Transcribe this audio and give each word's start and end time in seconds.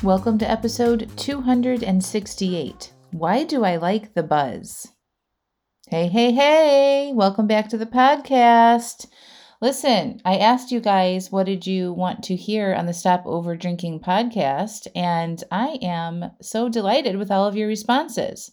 Welcome 0.00 0.38
to 0.38 0.48
episode 0.48 1.10
268. 1.16 2.92
Why 3.10 3.42
do 3.42 3.64
I 3.64 3.76
like 3.76 4.14
the 4.14 4.22
buzz? 4.22 4.92
Hey, 5.88 6.06
hey, 6.06 6.30
hey, 6.30 7.12
welcome 7.12 7.48
back 7.48 7.68
to 7.70 7.76
the 7.76 7.84
podcast. 7.84 9.06
Listen, 9.60 10.20
I 10.24 10.36
asked 10.36 10.70
you 10.70 10.78
guys 10.78 11.32
what 11.32 11.46
did 11.46 11.66
you 11.66 11.92
want 11.92 12.22
to 12.24 12.36
hear 12.36 12.72
on 12.72 12.86
the 12.86 12.92
Stop 12.92 13.24
Over 13.26 13.56
Drinking 13.56 13.98
podcast, 13.98 14.86
and 14.94 15.42
I 15.50 15.78
am 15.82 16.30
so 16.40 16.68
delighted 16.68 17.16
with 17.16 17.32
all 17.32 17.44
of 17.44 17.56
your 17.56 17.66
responses. 17.66 18.52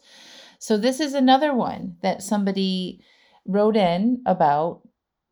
So, 0.57 0.77
this 0.77 0.99
is 0.99 1.13
another 1.13 1.53
one 1.53 1.97
that 2.01 2.23
somebody 2.23 3.01
wrote 3.45 3.77
in 3.77 4.23
about 4.25 4.81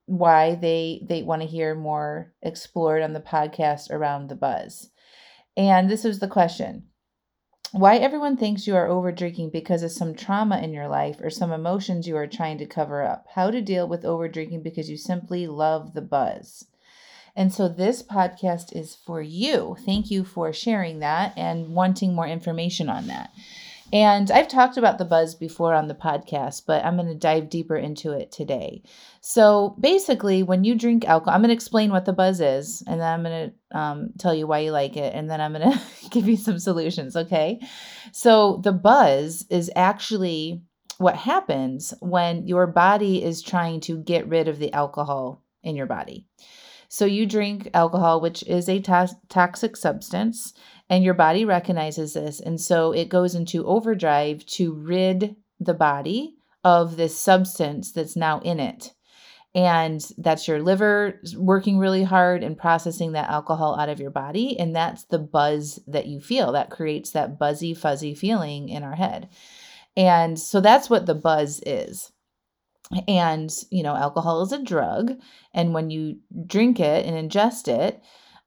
why 0.06 0.56
they 0.56 1.06
they 1.08 1.24
want 1.24 1.42
to 1.42 1.48
hear 1.48 1.76
more 1.76 2.34
explored 2.42 3.02
on 3.02 3.14
the 3.14 3.20
podcast 3.20 3.90
around 3.90 4.28
the 4.28 4.36
buzz. 4.36 4.90
And 5.56 5.90
this 5.90 6.04
was 6.04 6.20
the 6.20 6.28
question 6.28 6.88
why 7.74 7.98
everyone 7.98 8.38
thinks 8.38 8.68
you 8.68 8.76
are 8.76 8.88
over 8.88 9.12
drinking 9.12 9.50
because 9.50 9.82
of 9.82 9.92
some 9.92 10.14
trauma 10.14 10.60
in 10.60 10.74
your 10.74 10.88
life 10.88 11.20
or 11.22 11.32
some 11.32 11.52
emotions 11.52 12.08
you 12.08 12.16
are 12.16 12.28
trying 12.28 12.60
to 12.60 12.68
cover 12.68 13.02
up. 13.02 13.26
How 13.34 13.50
to 13.50 13.62
deal 13.62 13.88
with 13.88 14.06
over 14.06 14.28
drinking 14.28 14.62
because 14.62 14.92
you 14.92 14.98
simply 14.98 15.48
love 15.48 15.96
the 15.96 16.02
buzz. 16.02 16.68
And 17.36 17.52
so 17.52 17.68
this 17.68 18.04
podcast 18.04 18.76
is 18.76 18.94
for 18.94 19.24
you. 19.24 19.76
Thank 19.86 20.12
you 20.12 20.24
for 20.24 20.54
sharing 20.54 21.00
that 21.00 21.34
and 21.36 21.70
wanting 21.70 22.14
more 22.14 22.28
information 22.28 22.90
on 22.90 23.08
that. 23.08 23.32
And 23.92 24.32
I've 24.32 24.48
talked 24.48 24.78
about 24.78 24.98
the 24.98 25.06
buzz 25.06 25.36
before 25.36 25.74
on 25.74 25.88
the 25.88 25.96
podcast, 25.96 26.64
but 26.66 26.84
I'm 26.84 26.96
going 26.96 27.10
to 27.10 27.16
dive 27.16 27.50
deeper 27.50 27.76
into 27.76 28.12
it 28.12 28.32
today. 28.32 28.84
So 29.22 29.76
basically, 29.80 30.42
when 30.42 30.64
you 30.64 30.76
drink 30.76 31.06
alcohol, 31.06 31.36
I'm 31.36 31.42
going 31.42 31.50
to 31.50 31.56
explain 31.56 31.92
what 31.92 32.06
the 32.06 32.14
buzz 32.14 32.42
is, 32.42 32.84
and 32.88 33.00
then 33.00 33.14
I'm 33.14 33.24
going 33.24 33.52
to 33.52 33.78
um, 33.78 34.10
tell 34.18 34.34
you 34.34 34.48
why 34.48 34.60
you 34.60 34.72
like 34.72 34.98
it, 34.98 35.14
and 35.14 35.30
then 35.30 35.42
I'm 35.42 35.54
going 35.54 35.72
to 35.74 36.10
give 36.10 36.28
you 36.28 36.38
some 36.38 36.60
solutions, 36.60 37.16
okay? 37.16 37.60
So 38.12 38.62
the 38.64 38.72
buzz 38.72 39.46
is 39.50 39.70
actually 39.76 40.64
what 40.98 41.16
happens 41.16 41.94
when 42.00 42.48
your 42.48 42.68
body 42.68 43.24
is 43.24 43.42
trying 43.42 43.82
to 43.82 43.98
get 43.98 44.28
rid 44.28 44.48
of 44.48 44.60
the 44.60 44.72
alcohol 44.74 45.44
in 45.64 45.76
your 45.76 45.88
body. 45.88 46.28
So 46.94 47.06
you 47.06 47.26
drink 47.26 47.70
alcohol, 47.74 48.22
which 48.22 48.44
is 48.44 48.70
a 48.70 48.80
to- 48.82 49.18
toxic 49.28 49.76
substance, 49.76 50.54
and 50.94 51.04
your 51.04 51.16
body 51.16 51.44
recognizes 51.44 52.14
this. 52.14 52.40
And 52.40 52.62
so 52.62 52.92
it 52.92 53.10
goes 53.10 53.34
into 53.34 53.66
overdrive 53.66 54.46
to 54.46 54.76
rid 54.76 55.36
the 55.60 55.74
body 55.74 56.36
of 56.64 56.98
this 56.98 57.18
substance 57.18 57.92
that's 57.92 58.16
now 58.16 58.42
in 58.42 58.60
it. 58.60 58.94
And 59.56 60.08
that's 60.20 60.48
your 60.48 60.62
liver 60.62 61.20
working 61.36 61.80
really 61.80 62.04
hard 62.04 62.44
and 62.44 62.56
processing 62.56 63.14
that 63.14 63.32
alcohol 63.32 63.76
out 63.76 63.90
of 63.90 64.00
your 64.00 64.12
body. 64.12 64.56
And 64.60 64.76
that's 64.76 65.06
the 65.06 65.18
buzz 65.18 65.80
that 65.88 66.06
you 66.06 66.22
feel 66.22 66.52
that 66.52 66.70
creates 66.70 67.10
that 67.12 67.40
buzzy, 67.40 67.74
fuzzy 67.74 68.14
feeling 68.14 68.70
in 68.70 68.84
our 68.84 68.96
head. 68.96 69.30
And 69.98 70.40
so 70.40 70.62
that's 70.62 70.92
what 70.92 71.08
the 71.08 71.16
buzz 71.16 71.60
is. 71.66 72.12
And, 73.08 73.52
you 73.72 73.82
know, 73.82 73.96
alcohol 73.96 74.44
is 74.44 74.52
a 74.52 74.62
drug. 74.62 75.14
And 75.56 75.74
when 75.74 75.90
you 75.90 76.20
drink 76.46 76.80
it 76.80 77.08
and 77.08 77.32
ingest 77.32 77.68
it, 77.68 78.00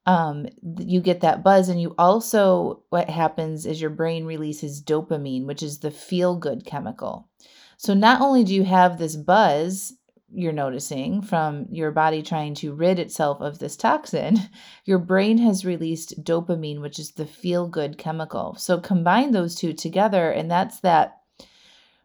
um, 0.07 0.47
you 0.79 1.01
get 1.01 1.21
that 1.21 1.43
buzz 1.43 1.69
and 1.69 1.81
you 1.81 1.95
also 1.99 2.83
what 2.91 3.11
happens 3.11 3.67
is 3.67 3.81
your 3.81 3.91
brain 3.91 4.25
releases 4.25 4.83
dopamine 4.83 5.47
which 5.47 5.63
is 5.63 5.81
the 5.81 5.91
feel 5.91 6.37
good 6.37 6.65
chemical. 6.65 7.29
So 7.77 7.93
not 7.93 8.21
only 8.21 8.45
do 8.45 8.55
you 8.55 8.65
have 8.65 8.99
this 8.99 9.17
buzz 9.17 9.93
you're 10.33 10.53
noticing 10.53 11.23
from 11.23 11.67
your 11.71 11.93
body 11.93 12.21
trying 12.23 12.55
to 12.55 12.75
rid 12.75 12.99
itself 12.99 13.41
of 13.41 13.59
this 13.59 13.77
toxin 13.77 14.39
your 14.85 14.99
brain 14.99 15.39
has 15.39 15.65
released 15.65 16.23
dopamine 16.23 16.81
which 16.81 16.99
is 16.99 17.13
the 17.13 17.27
feel 17.27 17.67
good 17.67 17.99
chemical. 17.99 18.55
So 18.55 18.79
combine 18.79 19.33
those 19.33 19.57
two 19.57 19.73
together 19.73 20.31
and 20.31 20.49
that's 20.49 20.81
that 20.81 21.19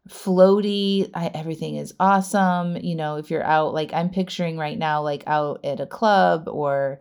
floaty 0.10 1.12
I, 1.14 1.30
everything 1.36 1.76
is 1.76 1.94
awesome 2.00 2.76
you 2.78 2.96
know 2.96 3.18
if 3.18 3.30
you're 3.30 3.44
out 3.44 3.76
like 3.76 3.94
i'm 3.94 4.10
picturing 4.10 4.58
right 4.58 4.78
now 4.78 5.04
like 5.04 5.24
out 5.28 5.64
at 5.64 5.80
a 5.80 5.86
club 5.86 6.50
or 6.52 7.00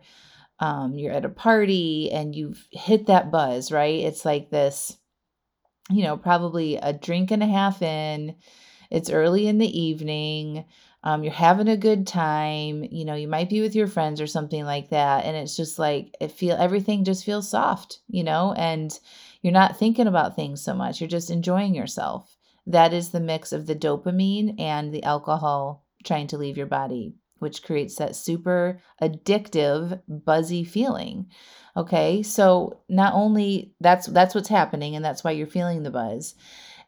um, 0.61 0.93
you're 0.97 1.11
at 1.11 1.25
a 1.25 1.29
party 1.29 2.11
and 2.11 2.35
you've 2.35 2.67
hit 2.71 3.07
that 3.07 3.31
buzz, 3.31 3.71
right? 3.71 3.99
It's 3.99 4.23
like 4.23 4.51
this, 4.51 4.95
you 5.89 6.03
know, 6.03 6.15
probably 6.15 6.77
a 6.77 6.93
drink 6.93 7.31
and 7.31 7.41
a 7.41 7.47
half 7.47 7.81
in. 7.81 8.35
It's 8.91 9.09
early 9.09 9.47
in 9.47 9.57
the 9.57 9.79
evening. 9.79 10.65
Um, 11.03 11.23
you're 11.23 11.33
having 11.33 11.67
a 11.67 11.75
good 11.75 12.05
time. 12.05 12.83
You 12.83 13.05
know, 13.05 13.15
you 13.15 13.27
might 13.27 13.49
be 13.49 13.61
with 13.61 13.73
your 13.73 13.87
friends 13.87 14.21
or 14.21 14.27
something 14.27 14.63
like 14.63 14.89
that, 14.91 15.25
and 15.25 15.35
it's 15.35 15.57
just 15.57 15.79
like 15.79 16.15
it 16.21 16.31
feel 16.31 16.55
everything 16.57 17.05
just 17.05 17.25
feels 17.25 17.49
soft, 17.49 17.99
you 18.07 18.23
know, 18.23 18.53
and 18.55 18.97
you're 19.41 19.51
not 19.51 19.77
thinking 19.77 20.05
about 20.05 20.35
things 20.35 20.61
so 20.63 20.75
much. 20.75 21.01
You're 21.01 21.09
just 21.09 21.31
enjoying 21.31 21.73
yourself. 21.73 22.37
That 22.67 22.93
is 22.93 23.09
the 23.09 23.19
mix 23.19 23.51
of 23.51 23.65
the 23.65 23.75
dopamine 23.75 24.59
and 24.59 24.93
the 24.93 25.03
alcohol 25.03 25.83
trying 26.03 26.27
to 26.27 26.37
leave 26.37 26.57
your 26.57 26.67
body 26.67 27.15
which 27.41 27.63
creates 27.63 27.95
that 27.95 28.15
super 28.15 28.79
addictive 29.01 30.01
buzzy 30.07 30.63
feeling 30.63 31.25
okay 31.75 32.21
so 32.21 32.81
not 32.89 33.13
only 33.13 33.73
that's 33.79 34.07
that's 34.07 34.35
what's 34.35 34.49
happening 34.49 34.95
and 34.95 35.03
that's 35.03 35.23
why 35.23 35.31
you're 35.31 35.47
feeling 35.47 35.83
the 35.83 35.91
buzz 35.91 36.35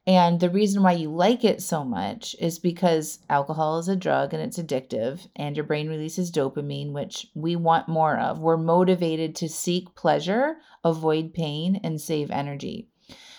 and 0.05 0.41
the 0.41 0.49
reason 0.49 0.83
why 0.83 0.93
you 0.93 1.09
like 1.09 1.45
it 1.45 1.61
so 1.61 1.85
much 1.85 2.35
is 2.37 2.59
because 2.59 3.19
alcohol 3.29 3.79
is 3.79 3.87
a 3.87 3.95
drug 3.95 4.33
and 4.33 4.43
it's 4.43 4.59
addictive, 4.59 5.27
and 5.33 5.55
your 5.55 5.65
brain 5.65 5.87
releases 5.87 6.29
dopamine, 6.29 6.91
which 6.91 7.27
we 7.33 7.55
want 7.55 7.87
more 7.87 8.19
of. 8.19 8.39
We're 8.39 8.57
motivated 8.57 9.33
to 9.37 9.47
seek 9.47 9.95
pleasure, 9.95 10.57
avoid 10.83 11.33
pain, 11.33 11.79
and 11.85 12.01
save 12.01 12.31
energy. 12.31 12.89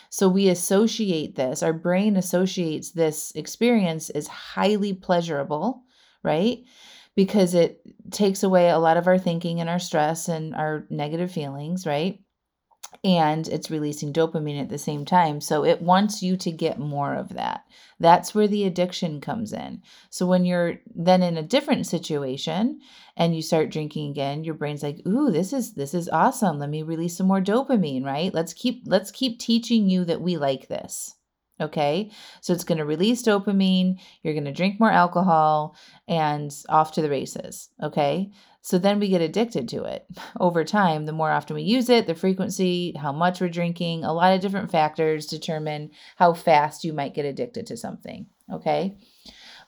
So 0.08 0.26
we 0.28 0.48
associate 0.48 1.34
this, 1.34 1.62
our 1.62 1.72
brain 1.74 2.16
associates 2.16 2.92
this 2.92 3.32
experience 3.32 4.08
as 4.10 4.28
highly 4.28 4.94
pleasurable, 4.94 5.82
right? 6.22 6.64
Because 7.16 7.54
it 7.54 7.80
takes 8.10 8.42
away 8.42 8.68
a 8.68 8.78
lot 8.78 8.96
of 8.96 9.06
our 9.06 9.18
thinking 9.18 9.60
and 9.60 9.70
our 9.70 9.78
stress 9.78 10.28
and 10.28 10.54
our 10.54 10.86
negative 10.90 11.30
feelings, 11.30 11.86
right? 11.86 12.20
And 13.02 13.48
it's 13.48 13.70
releasing 13.70 14.12
dopamine 14.12 14.60
at 14.60 14.68
the 14.68 14.78
same 14.78 15.04
time. 15.04 15.40
So 15.40 15.64
it 15.64 15.82
wants 15.82 16.22
you 16.22 16.36
to 16.38 16.52
get 16.52 16.78
more 16.78 17.14
of 17.14 17.30
that. 17.30 17.64
That's 17.98 18.34
where 18.34 18.48
the 18.48 18.64
addiction 18.64 19.20
comes 19.20 19.52
in. 19.52 19.82
So 20.10 20.26
when 20.26 20.44
you're 20.44 20.80
then 20.94 21.22
in 21.22 21.36
a 21.36 21.42
different 21.42 21.86
situation 21.86 22.80
and 23.16 23.34
you 23.34 23.42
start 23.42 23.70
drinking 23.70 24.10
again, 24.10 24.44
your 24.44 24.54
brain's 24.54 24.82
like, 24.82 25.04
"Ooh, 25.06 25.30
this 25.30 25.52
is 25.52 25.74
this 25.74 25.92
is 25.92 26.08
awesome. 26.08 26.58
Let 26.58 26.70
me 26.70 26.82
release 26.82 27.16
some 27.16 27.26
more 27.26 27.40
dopamine, 27.40 28.04
right? 28.04 28.32
Let's 28.32 28.52
keep 28.52 28.84
let's 28.86 29.10
keep 29.10 29.38
teaching 29.38 29.88
you 29.90 30.04
that 30.04 30.20
we 30.20 30.36
like 30.36 30.68
this." 30.68 31.14
Okay. 31.60 32.10
So 32.40 32.52
it's 32.52 32.64
going 32.64 32.78
to 32.78 32.84
release 32.84 33.22
dopamine. 33.22 34.00
You're 34.22 34.34
going 34.34 34.44
to 34.44 34.52
drink 34.52 34.80
more 34.80 34.90
alcohol 34.90 35.76
and 36.08 36.52
off 36.68 36.92
to 36.92 37.02
the 37.02 37.10
races. 37.10 37.70
Okay. 37.82 38.32
So 38.60 38.78
then 38.78 38.98
we 38.98 39.08
get 39.08 39.20
addicted 39.20 39.68
to 39.68 39.84
it 39.84 40.06
over 40.40 40.64
time. 40.64 41.04
The 41.04 41.12
more 41.12 41.30
often 41.30 41.54
we 41.54 41.62
use 41.62 41.88
it, 41.88 42.06
the 42.06 42.14
frequency, 42.14 42.94
how 42.98 43.12
much 43.12 43.40
we're 43.40 43.48
drinking, 43.48 44.04
a 44.04 44.12
lot 44.12 44.34
of 44.34 44.40
different 44.40 44.70
factors 44.70 45.26
determine 45.26 45.90
how 46.16 46.32
fast 46.32 46.82
you 46.82 46.92
might 46.92 47.14
get 47.14 47.26
addicted 47.26 47.66
to 47.68 47.76
something. 47.76 48.26
Okay. 48.52 48.96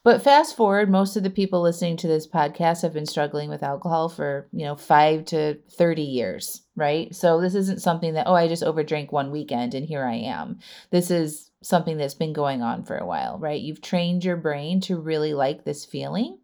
But 0.06 0.22
fast 0.22 0.54
forward, 0.54 0.88
most 0.88 1.16
of 1.16 1.24
the 1.24 1.30
people 1.30 1.60
listening 1.60 1.96
to 1.96 2.06
this 2.06 2.28
podcast 2.28 2.82
have 2.82 2.92
been 2.92 3.06
struggling 3.06 3.50
with 3.50 3.64
alcohol 3.64 4.08
for, 4.08 4.46
you 4.52 4.64
know, 4.64 4.76
five 4.76 5.24
to 5.24 5.58
30 5.72 6.02
years, 6.02 6.62
right? 6.76 7.12
So 7.12 7.40
this 7.40 7.56
isn't 7.56 7.82
something 7.82 8.14
that, 8.14 8.28
oh, 8.28 8.34
I 8.34 8.46
just 8.46 8.62
overdrank 8.62 9.10
one 9.10 9.32
weekend 9.32 9.74
and 9.74 9.84
here 9.84 10.04
I 10.04 10.14
am. 10.14 10.60
This 10.92 11.10
is 11.10 11.50
something 11.60 11.96
that's 11.96 12.14
been 12.14 12.32
going 12.32 12.62
on 12.62 12.84
for 12.84 12.96
a 12.96 13.04
while, 13.04 13.40
right? 13.40 13.60
You've 13.60 13.82
trained 13.82 14.24
your 14.24 14.36
brain 14.36 14.80
to 14.82 14.96
really 14.96 15.34
like 15.34 15.64
this 15.64 15.84
feeling. 15.84 16.38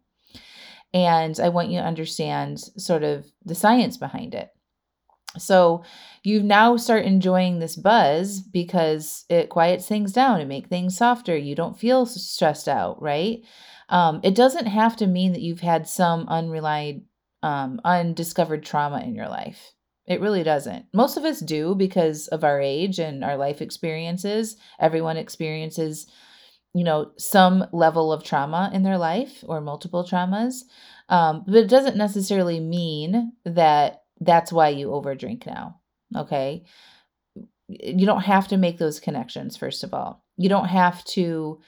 And 0.93 1.39
I 1.39 1.47
want 1.47 1.69
you 1.69 1.79
to 1.79 1.87
understand 1.87 2.59
sort 2.59 3.03
of 3.03 3.31
the 3.45 3.55
science 3.55 3.95
behind 3.95 4.35
it. 4.35 4.49
So 5.37 5.83
you 6.23 6.43
now 6.43 6.77
start 6.77 7.05
enjoying 7.05 7.59
this 7.59 7.75
buzz 7.75 8.39
because 8.39 9.25
it 9.29 9.49
quiets 9.49 9.87
things 9.87 10.13
down 10.13 10.39
and 10.39 10.49
make 10.49 10.67
things 10.67 10.97
softer. 10.97 11.35
You 11.35 11.55
don't 11.55 11.77
feel 11.77 12.05
stressed 12.05 12.67
out, 12.67 13.01
right? 13.01 13.41
Um, 13.89 14.19
it 14.23 14.35
doesn't 14.35 14.67
have 14.67 14.95
to 14.97 15.07
mean 15.07 15.33
that 15.33 15.41
you've 15.41 15.59
had 15.59 15.87
some 15.87 16.27
unrelied 16.27 17.03
um, 17.41 17.81
undiscovered 17.83 18.63
trauma 18.63 19.01
in 19.01 19.15
your 19.15 19.27
life. 19.27 19.73
It 20.05 20.21
really 20.21 20.43
doesn't. 20.43 20.85
Most 20.93 21.17
of 21.17 21.23
us 21.23 21.39
do 21.39 21.75
because 21.75 22.27
of 22.27 22.43
our 22.43 22.59
age 22.59 22.99
and 22.99 23.23
our 23.23 23.37
life 23.37 23.61
experiences. 23.61 24.57
Everyone 24.79 25.17
experiences, 25.17 26.07
you 26.73 26.83
know, 26.83 27.11
some 27.17 27.65
level 27.71 28.11
of 28.11 28.23
trauma 28.23 28.69
in 28.73 28.83
their 28.83 28.97
life 28.97 29.43
or 29.47 29.61
multiple 29.61 30.03
traumas. 30.03 30.63
Um, 31.09 31.43
but 31.45 31.55
it 31.55 31.69
doesn't 31.69 31.97
necessarily 31.97 32.59
mean 32.59 33.33
that 33.45 34.02
that's 34.25 34.51
why 34.51 34.69
you 34.69 34.87
overdrink 34.87 35.45
now. 35.45 35.79
Okay. 36.15 36.65
You 37.67 38.05
don't 38.05 38.23
have 38.23 38.47
to 38.49 38.57
make 38.57 38.77
those 38.77 38.99
connections, 38.99 39.57
first 39.57 39.83
of 39.83 39.93
all. 39.93 40.23
You 40.37 40.49
don't 40.49 40.67
have 40.67 41.03
to 41.05 41.59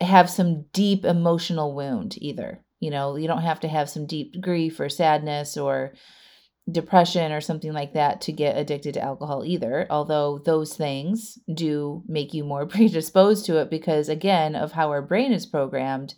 have 0.00 0.30
some 0.30 0.66
deep 0.72 1.04
emotional 1.04 1.74
wound 1.74 2.14
either. 2.18 2.64
You 2.80 2.90
know, 2.90 3.16
you 3.16 3.28
don't 3.28 3.42
have 3.42 3.60
to 3.60 3.68
have 3.68 3.90
some 3.90 4.06
deep 4.06 4.40
grief 4.40 4.80
or 4.80 4.88
sadness 4.88 5.56
or 5.56 5.92
depression 6.70 7.32
or 7.32 7.40
something 7.40 7.72
like 7.72 7.94
that 7.94 8.20
to 8.22 8.32
get 8.32 8.56
addicted 8.56 8.94
to 8.94 9.02
alcohol 9.02 9.44
either, 9.44 9.86
although 9.90 10.38
those 10.38 10.76
things 10.76 11.38
do 11.52 12.02
make 12.06 12.32
you 12.32 12.44
more 12.44 12.66
predisposed 12.66 13.44
to 13.46 13.58
it 13.58 13.70
because, 13.70 14.08
again, 14.08 14.54
of 14.54 14.72
how 14.72 14.88
our 14.90 15.02
brain 15.02 15.32
is 15.32 15.46
programmed 15.46 16.14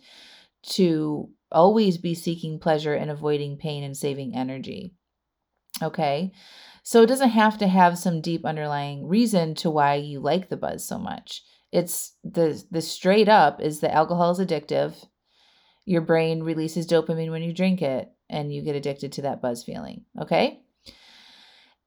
to 0.63 1.29
always 1.51 1.97
be 1.97 2.13
seeking 2.13 2.59
pleasure 2.59 2.93
and 2.93 3.11
avoiding 3.11 3.57
pain 3.57 3.83
and 3.83 3.95
saving 3.95 4.35
energy. 4.35 4.93
Okay. 5.83 6.31
So 6.83 7.01
it 7.01 7.07
doesn't 7.07 7.29
have 7.29 7.57
to 7.59 7.67
have 7.67 7.97
some 7.97 8.21
deep 8.21 8.45
underlying 8.45 9.07
reason 9.07 9.55
to 9.55 9.69
why 9.69 9.95
you 9.95 10.19
like 10.19 10.49
the 10.49 10.57
buzz 10.57 10.85
so 10.85 10.97
much. 10.97 11.43
It's 11.71 12.15
the 12.23 12.61
the 12.69 12.81
straight 12.81 13.29
up 13.29 13.61
is 13.61 13.79
that 13.79 13.93
alcohol 13.93 14.31
is 14.31 14.39
addictive. 14.39 14.93
Your 15.85 16.01
brain 16.01 16.43
releases 16.43 16.87
dopamine 16.87 17.31
when 17.31 17.41
you 17.41 17.53
drink 17.53 17.81
it 17.81 18.09
and 18.29 18.53
you 18.53 18.61
get 18.61 18.75
addicted 18.75 19.13
to 19.13 19.21
that 19.23 19.41
buzz 19.41 19.63
feeling. 19.63 20.05
Okay. 20.19 20.61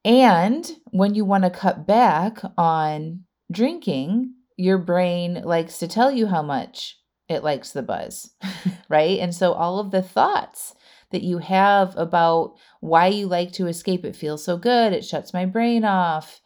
And 0.04 0.70
when 0.90 1.14
you 1.14 1.24
want 1.24 1.44
to 1.44 1.50
cut 1.50 1.86
back 1.86 2.40
on 2.56 3.24
drinking, 3.50 4.34
your 4.56 4.78
brain 4.78 5.42
likes 5.44 5.78
to 5.80 5.88
tell 5.88 6.10
you 6.10 6.26
how 6.26 6.42
much 6.42 6.98
it 7.28 7.42
likes 7.42 7.72
the 7.72 7.82
buzz, 7.82 8.30
right? 8.88 9.18
And 9.18 9.34
so 9.34 9.52
all 9.52 9.78
of 9.78 9.90
the 9.90 10.02
thoughts 10.02 10.74
that 11.10 11.22
you 11.22 11.38
have 11.38 11.96
about 11.96 12.54
why 12.80 13.08
you 13.08 13.26
like 13.26 13.52
to 13.52 13.66
escape, 13.66 14.04
it 14.04 14.16
feels 14.16 14.44
so 14.44 14.56
good, 14.58 14.92
it 14.92 15.04
shuts 15.04 15.32
my 15.32 15.44
brain 15.44 15.84
off. 15.84 16.40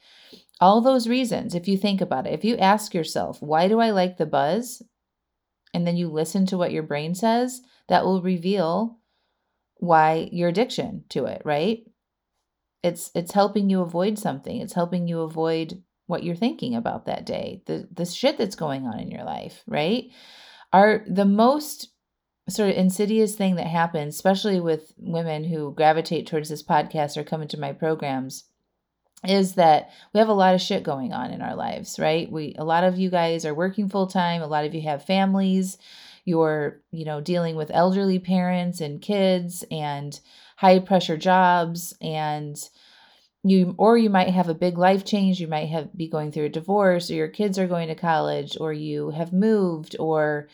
All 0.60 0.80
those 0.80 1.08
reasons, 1.08 1.54
if 1.54 1.66
you 1.66 1.78
think 1.78 2.00
about 2.00 2.26
it, 2.26 2.34
if 2.34 2.44
you 2.44 2.56
ask 2.56 2.94
yourself, 2.94 3.40
why 3.40 3.68
do 3.68 3.80
I 3.80 3.90
like 3.90 4.18
the 4.18 4.26
buzz? 4.26 4.82
And 5.72 5.86
then 5.86 5.96
you 5.96 6.08
listen 6.08 6.46
to 6.46 6.58
what 6.58 6.72
your 6.72 6.82
brain 6.82 7.14
says, 7.14 7.62
that 7.88 8.04
will 8.04 8.20
reveal 8.20 8.98
why 9.76 10.28
your 10.32 10.50
addiction 10.50 11.04
to 11.10 11.24
it, 11.24 11.42
right? 11.44 11.78
It's 12.82 13.10
it's 13.14 13.32
helping 13.32 13.70
you 13.70 13.80
avoid 13.80 14.18
something. 14.18 14.60
It's 14.60 14.74
helping 14.74 15.06
you 15.06 15.20
avoid 15.20 15.82
what 16.06 16.24
you're 16.24 16.34
thinking 16.34 16.74
about 16.74 17.06
that 17.06 17.24
day, 17.24 17.62
the 17.66 17.88
the 17.92 18.04
shit 18.04 18.36
that's 18.36 18.56
going 18.56 18.86
on 18.86 18.98
in 18.98 19.10
your 19.10 19.24
life, 19.24 19.62
right? 19.66 20.04
Are 20.72 21.04
the 21.08 21.24
most 21.24 21.88
sort 22.50 22.70
of 22.70 22.76
insidious 22.76 23.34
thing 23.34 23.56
that 23.56 23.66
happens, 23.66 24.14
especially 24.14 24.60
with 24.60 24.92
women 24.98 25.44
who 25.44 25.72
gravitate 25.72 26.26
towards 26.26 26.48
this 26.48 26.62
podcast 26.62 27.16
or 27.16 27.24
come 27.24 27.42
into 27.42 27.58
my 27.58 27.72
programs, 27.72 28.44
is 29.24 29.54
that 29.54 29.90
we 30.12 30.18
have 30.18 30.28
a 30.28 30.34
lot 30.34 30.54
of 30.54 30.60
shit 30.60 30.82
going 30.82 31.12
on 31.12 31.30
in 31.30 31.42
our 31.42 31.54
lives, 31.54 31.98
right? 31.98 32.30
We 32.30 32.54
a 32.58 32.64
lot 32.64 32.84
of 32.84 32.98
you 32.98 33.10
guys 33.10 33.44
are 33.44 33.54
working 33.54 33.88
full 33.88 34.06
time, 34.06 34.42
a 34.42 34.46
lot 34.46 34.64
of 34.64 34.74
you 34.74 34.82
have 34.82 35.04
families, 35.04 35.78
you're, 36.24 36.80
you 36.90 37.04
know, 37.04 37.20
dealing 37.20 37.56
with 37.56 37.70
elderly 37.72 38.18
parents 38.18 38.80
and 38.80 39.02
kids 39.02 39.64
and 39.70 40.18
high 40.56 40.78
pressure 40.78 41.16
jobs 41.16 41.94
and 42.00 42.56
you 43.42 43.74
or 43.78 43.96
you 43.96 44.10
might 44.10 44.28
have 44.28 44.48
a 44.48 44.54
big 44.54 44.76
life 44.76 45.04
change 45.04 45.40
you 45.40 45.46
might 45.46 45.68
have 45.70 45.96
be 45.96 46.06
going 46.06 46.30
through 46.30 46.44
a 46.44 46.50
divorce 46.50 47.10
or 47.10 47.14
your 47.14 47.28
kids 47.28 47.58
are 47.58 47.66
going 47.66 47.88
to 47.88 47.94
college 47.94 48.56
or 48.60 48.72
you 48.72 49.10
have 49.10 49.32
moved 49.32 49.96
or 49.98 50.48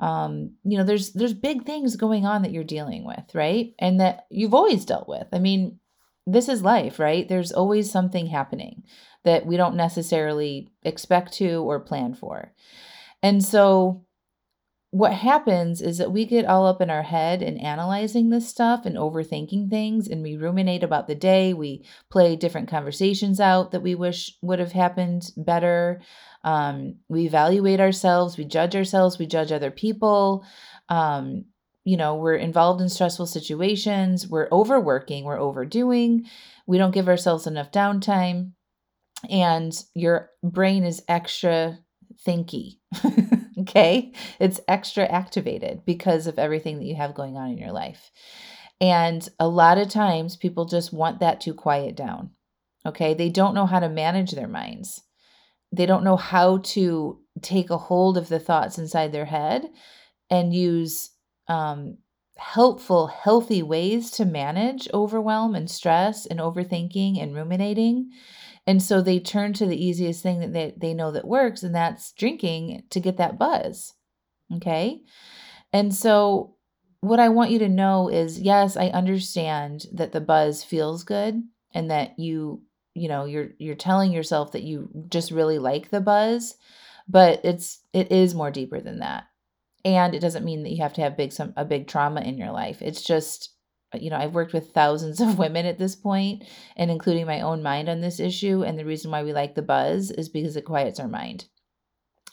um, 0.00 0.52
you 0.64 0.76
know 0.78 0.84
there's 0.84 1.12
there's 1.12 1.34
big 1.34 1.64
things 1.64 1.96
going 1.96 2.26
on 2.26 2.42
that 2.42 2.52
you're 2.52 2.64
dealing 2.64 3.04
with 3.04 3.34
right? 3.34 3.74
And 3.78 4.00
that 4.00 4.26
you've 4.30 4.54
always 4.54 4.84
dealt 4.84 5.08
with. 5.08 5.26
I 5.32 5.38
mean 5.38 5.78
this 6.26 6.48
is 6.48 6.62
life 6.62 6.98
right? 6.98 7.28
There's 7.28 7.52
always 7.52 7.90
something 7.90 8.26
happening 8.26 8.84
that 9.24 9.46
we 9.46 9.56
don't 9.56 9.76
necessarily 9.76 10.72
expect 10.82 11.34
to 11.34 11.62
or 11.62 11.80
plan 11.80 12.14
for. 12.14 12.52
And 13.22 13.44
so 13.44 14.04
what 14.92 15.12
happens 15.12 15.80
is 15.80 15.98
that 15.98 16.10
we 16.10 16.26
get 16.26 16.44
all 16.44 16.66
up 16.66 16.80
in 16.80 16.90
our 16.90 17.02
head 17.02 17.42
and 17.42 17.60
analyzing 17.60 18.30
this 18.30 18.48
stuff 18.48 18.84
and 18.84 18.96
overthinking 18.96 19.70
things 19.70 20.08
and 20.08 20.20
we 20.20 20.36
ruminate 20.36 20.82
about 20.82 21.06
the 21.06 21.14
day. 21.14 21.54
We 21.54 21.84
play 22.10 22.34
different 22.34 22.68
conversations 22.68 23.38
out 23.38 23.70
that 23.70 23.82
we 23.82 23.94
wish 23.94 24.36
would 24.42 24.58
have 24.58 24.72
happened 24.72 25.30
better. 25.36 26.00
Um, 26.42 26.96
we 27.08 27.24
evaluate 27.24 27.78
ourselves. 27.78 28.36
We 28.36 28.44
judge 28.44 28.74
ourselves. 28.74 29.18
We 29.18 29.26
judge 29.26 29.52
other 29.52 29.70
people. 29.70 30.44
Um, 30.88 31.44
you 31.84 31.96
know 31.96 32.16
we're 32.16 32.34
involved 32.34 32.80
in 32.80 32.88
stressful 32.88 33.26
situations. 33.26 34.28
We're 34.28 34.48
overworking. 34.50 35.24
We're 35.24 35.40
overdoing. 35.40 36.26
We 36.66 36.78
don't 36.78 36.90
give 36.90 37.08
ourselves 37.08 37.46
enough 37.46 37.70
downtime. 37.70 38.52
And 39.28 39.72
your 39.94 40.30
brain 40.42 40.84
is 40.84 41.02
extra 41.08 41.78
thinky 42.26 42.78
Okay. 43.60 44.12
It's 44.38 44.60
extra 44.68 45.04
activated 45.04 45.84
because 45.84 46.26
of 46.26 46.38
everything 46.38 46.78
that 46.78 46.86
you 46.86 46.94
have 46.96 47.14
going 47.14 47.36
on 47.36 47.50
in 47.50 47.58
your 47.58 47.72
life. 47.72 48.10
And 48.80 49.28
a 49.38 49.48
lot 49.48 49.78
of 49.78 49.88
times 49.90 50.36
people 50.36 50.64
just 50.64 50.92
want 50.92 51.20
that 51.20 51.40
to 51.42 51.52
quiet 51.52 51.96
down. 51.96 52.30
Okay. 52.86 53.14
They 53.14 53.28
don't 53.28 53.54
know 53.54 53.66
how 53.66 53.80
to 53.80 53.88
manage 53.88 54.32
their 54.32 54.48
minds, 54.48 55.02
they 55.72 55.86
don't 55.86 56.04
know 56.04 56.16
how 56.16 56.58
to 56.58 57.20
take 57.42 57.70
a 57.70 57.78
hold 57.78 58.16
of 58.18 58.28
the 58.28 58.40
thoughts 58.40 58.78
inside 58.78 59.12
their 59.12 59.26
head 59.26 59.66
and 60.28 60.54
use 60.54 61.10
um, 61.48 61.98
helpful, 62.36 63.06
healthy 63.08 63.62
ways 63.62 64.10
to 64.12 64.24
manage 64.24 64.88
overwhelm 64.92 65.54
and 65.54 65.70
stress 65.70 66.26
and 66.26 66.40
overthinking 66.40 67.22
and 67.22 67.34
ruminating. 67.34 68.10
And 68.70 68.80
so 68.80 69.02
they 69.02 69.18
turn 69.18 69.52
to 69.54 69.66
the 69.66 69.84
easiest 69.84 70.22
thing 70.22 70.38
that 70.38 70.52
they, 70.52 70.72
they 70.76 70.94
know 70.94 71.10
that 71.10 71.26
works, 71.26 71.64
and 71.64 71.74
that's 71.74 72.12
drinking 72.12 72.84
to 72.90 73.00
get 73.00 73.16
that 73.16 73.36
buzz. 73.36 73.94
Okay. 74.54 75.02
And 75.72 75.92
so 75.92 76.54
what 77.00 77.18
I 77.18 77.30
want 77.30 77.50
you 77.50 77.58
to 77.58 77.68
know 77.68 78.08
is 78.08 78.38
yes, 78.38 78.76
I 78.76 78.86
understand 78.90 79.86
that 79.92 80.12
the 80.12 80.20
buzz 80.20 80.62
feels 80.62 81.02
good 81.02 81.42
and 81.74 81.90
that 81.90 82.16
you, 82.16 82.62
you 82.94 83.08
know, 83.08 83.24
you're 83.24 83.48
you're 83.58 83.74
telling 83.74 84.12
yourself 84.12 84.52
that 84.52 84.62
you 84.62 84.88
just 85.08 85.32
really 85.32 85.58
like 85.58 85.90
the 85.90 86.00
buzz, 86.00 86.54
but 87.08 87.40
it's 87.42 87.80
it 87.92 88.12
is 88.12 88.36
more 88.36 88.52
deeper 88.52 88.80
than 88.80 89.00
that. 89.00 89.24
And 89.84 90.14
it 90.14 90.20
doesn't 90.20 90.44
mean 90.44 90.62
that 90.62 90.70
you 90.70 90.80
have 90.84 90.94
to 90.94 91.00
have 91.00 91.16
big 91.16 91.32
some 91.32 91.54
a 91.56 91.64
big 91.64 91.88
trauma 91.88 92.20
in 92.20 92.38
your 92.38 92.52
life. 92.52 92.82
It's 92.82 93.02
just 93.02 93.52
you 93.94 94.10
know, 94.10 94.16
I've 94.16 94.34
worked 94.34 94.52
with 94.52 94.72
thousands 94.72 95.20
of 95.20 95.38
women 95.38 95.66
at 95.66 95.78
this 95.78 95.96
point 95.96 96.44
and 96.76 96.90
including 96.90 97.26
my 97.26 97.40
own 97.40 97.62
mind 97.62 97.88
on 97.88 98.00
this 98.00 98.20
issue. 98.20 98.62
And 98.62 98.78
the 98.78 98.84
reason 98.84 99.10
why 99.10 99.22
we 99.22 99.32
like 99.32 99.54
the 99.54 99.62
buzz 99.62 100.10
is 100.10 100.28
because 100.28 100.56
it 100.56 100.64
quiets 100.64 101.00
our 101.00 101.08
mind, 101.08 101.46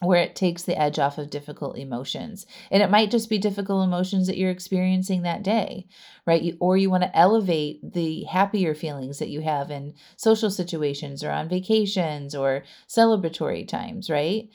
where 0.02 0.22
it 0.22 0.36
takes 0.36 0.64
the 0.64 0.80
edge 0.80 1.00
off 1.00 1.18
of 1.18 1.30
difficult 1.30 1.78
emotions. 1.78 2.46
And 2.70 2.84
it 2.84 2.92
might 2.92 3.10
just 3.10 3.30
be 3.30 3.40
difficult 3.40 3.86
emotions 3.86 4.28
that 4.28 4.38
you're 4.38 4.52
experiencing 4.52 5.24
that 5.24 5.44
day, 5.44 5.88
right? 6.26 6.42
You, 6.42 6.58
or 6.60 6.78
you 6.78 6.90
want 6.90 7.04
to 7.04 7.18
elevate 7.18 7.80
the 7.94 8.24
happier 8.26 8.76
feelings 8.76 9.20
that 9.20 9.30
you 9.30 9.42
have 9.42 9.72
in 9.72 9.96
social 10.16 10.52
situations 10.52 11.24
or 11.24 11.32
on 11.32 11.50
vacations 11.50 12.36
or 12.36 12.64
celebratory 12.88 13.68
times, 13.68 14.10
right? 14.10 14.50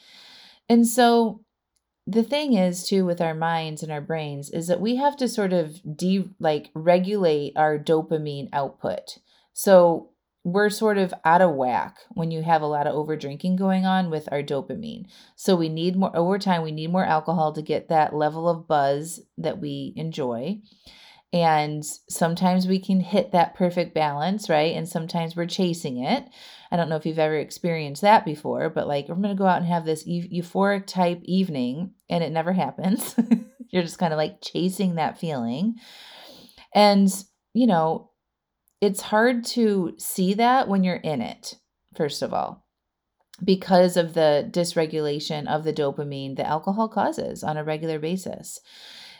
And 0.69 0.87
so 0.87 1.42
the 2.05 2.23
thing 2.23 2.53
is 2.53 2.87
too 2.87 3.05
with 3.05 3.21
our 3.21 3.33
minds 3.33 3.81
and 3.81 3.91
our 3.91 4.01
brains 4.01 4.49
is 4.49 4.67
that 4.67 4.81
we 4.81 4.97
have 4.97 5.15
to 5.17 5.27
sort 5.27 5.53
of 5.53 5.79
de 5.95 6.29
like 6.39 6.69
regulate 6.73 7.53
our 7.55 7.79
dopamine 7.79 8.49
output. 8.51 9.19
So 9.53 10.09
we're 10.43 10.69
sort 10.69 10.97
of 10.97 11.13
out 11.23 11.41
of 11.41 11.55
whack 11.55 11.99
when 12.11 12.29
you 12.29 12.43
have 12.43 12.61
a 12.61 12.67
lot 12.67 12.85
of 12.85 12.93
over 12.93 13.15
drinking 13.15 13.55
going 13.55 13.85
on 13.85 14.09
with 14.09 14.27
our 14.31 14.43
dopamine. 14.43 15.05
So 15.37 15.55
we 15.55 15.69
need 15.69 15.95
more 15.95 16.15
over 16.15 16.37
time 16.37 16.63
we 16.63 16.73
need 16.73 16.91
more 16.91 17.05
alcohol 17.05 17.53
to 17.53 17.61
get 17.61 17.87
that 17.87 18.13
level 18.13 18.49
of 18.49 18.67
buzz 18.67 19.21
that 19.37 19.59
we 19.59 19.93
enjoy 19.95 20.59
and 21.33 21.83
sometimes 22.07 22.67
we 22.67 22.79
can 22.79 23.01
hit 23.01 23.33
that 23.33 23.55
perfect 23.55 23.93
balance 23.93 24.49
right 24.49 24.75
and 24.75 24.87
sometimes 24.87 25.35
we're 25.35 25.45
chasing 25.45 26.03
it 26.03 26.25
I 26.73 26.75
don't 26.75 26.89
know 26.89 26.95
if 26.95 27.05
you've 27.05 27.19
ever 27.19 27.37
experienced 27.37 28.01
that 28.01 28.25
before, 28.25 28.67
but 28.71 28.87
like 28.87 29.07
I'm 29.07 29.21
going 29.21 29.35
to 29.35 29.37
go 29.37 29.45
out 29.45 29.59
and 29.59 29.67
have 29.67 29.85
this 29.85 30.07
euphoric 30.07 30.87
type 30.87 31.21
evening 31.23 31.93
and 32.09 32.23
it 32.23 32.31
never 32.31 32.51
happens. 32.53 33.15
You're 33.69 33.83
just 33.83 33.99
kind 33.99 34.11
of 34.11 34.17
like 34.17 34.41
chasing 34.41 34.95
that 34.95 35.19
feeling. 35.19 35.75
And, 36.73 37.07
you 37.53 37.67
know, 37.67 38.09
it's 38.81 39.01
hard 39.01 39.45
to 39.45 39.93
see 39.99 40.33
that 40.33 40.67
when 40.67 40.83
you're 40.83 40.95
in 40.95 41.21
it, 41.21 41.59
first 41.95 42.23
of 42.23 42.33
all, 42.33 42.65
because 43.43 43.95
of 43.95 44.15
the 44.15 44.49
dysregulation 44.51 45.45
of 45.47 45.65
the 45.65 45.73
dopamine 45.73 46.37
that 46.37 46.47
alcohol 46.47 46.87
causes 46.87 47.43
on 47.43 47.55
a 47.55 47.63
regular 47.63 47.99
basis. 47.99 48.59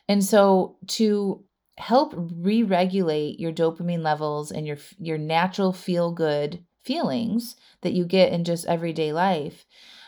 And 0.09 0.23
so 0.23 0.77
to 0.87 1.45
help 1.77 2.13
re-regulate 2.15 3.39
your 3.39 3.51
dopamine 3.51 4.03
levels 4.03 4.51
and 4.51 4.67
your 4.67 4.77
your 4.99 5.17
natural 5.17 5.73
feel 5.73 6.11
good 6.11 6.63
feelings 6.83 7.55
that 7.81 7.93
you 7.93 8.05
get 8.05 8.31
in 8.31 8.43
just 8.43 8.65
everyday 8.65 9.11
life 9.11 9.65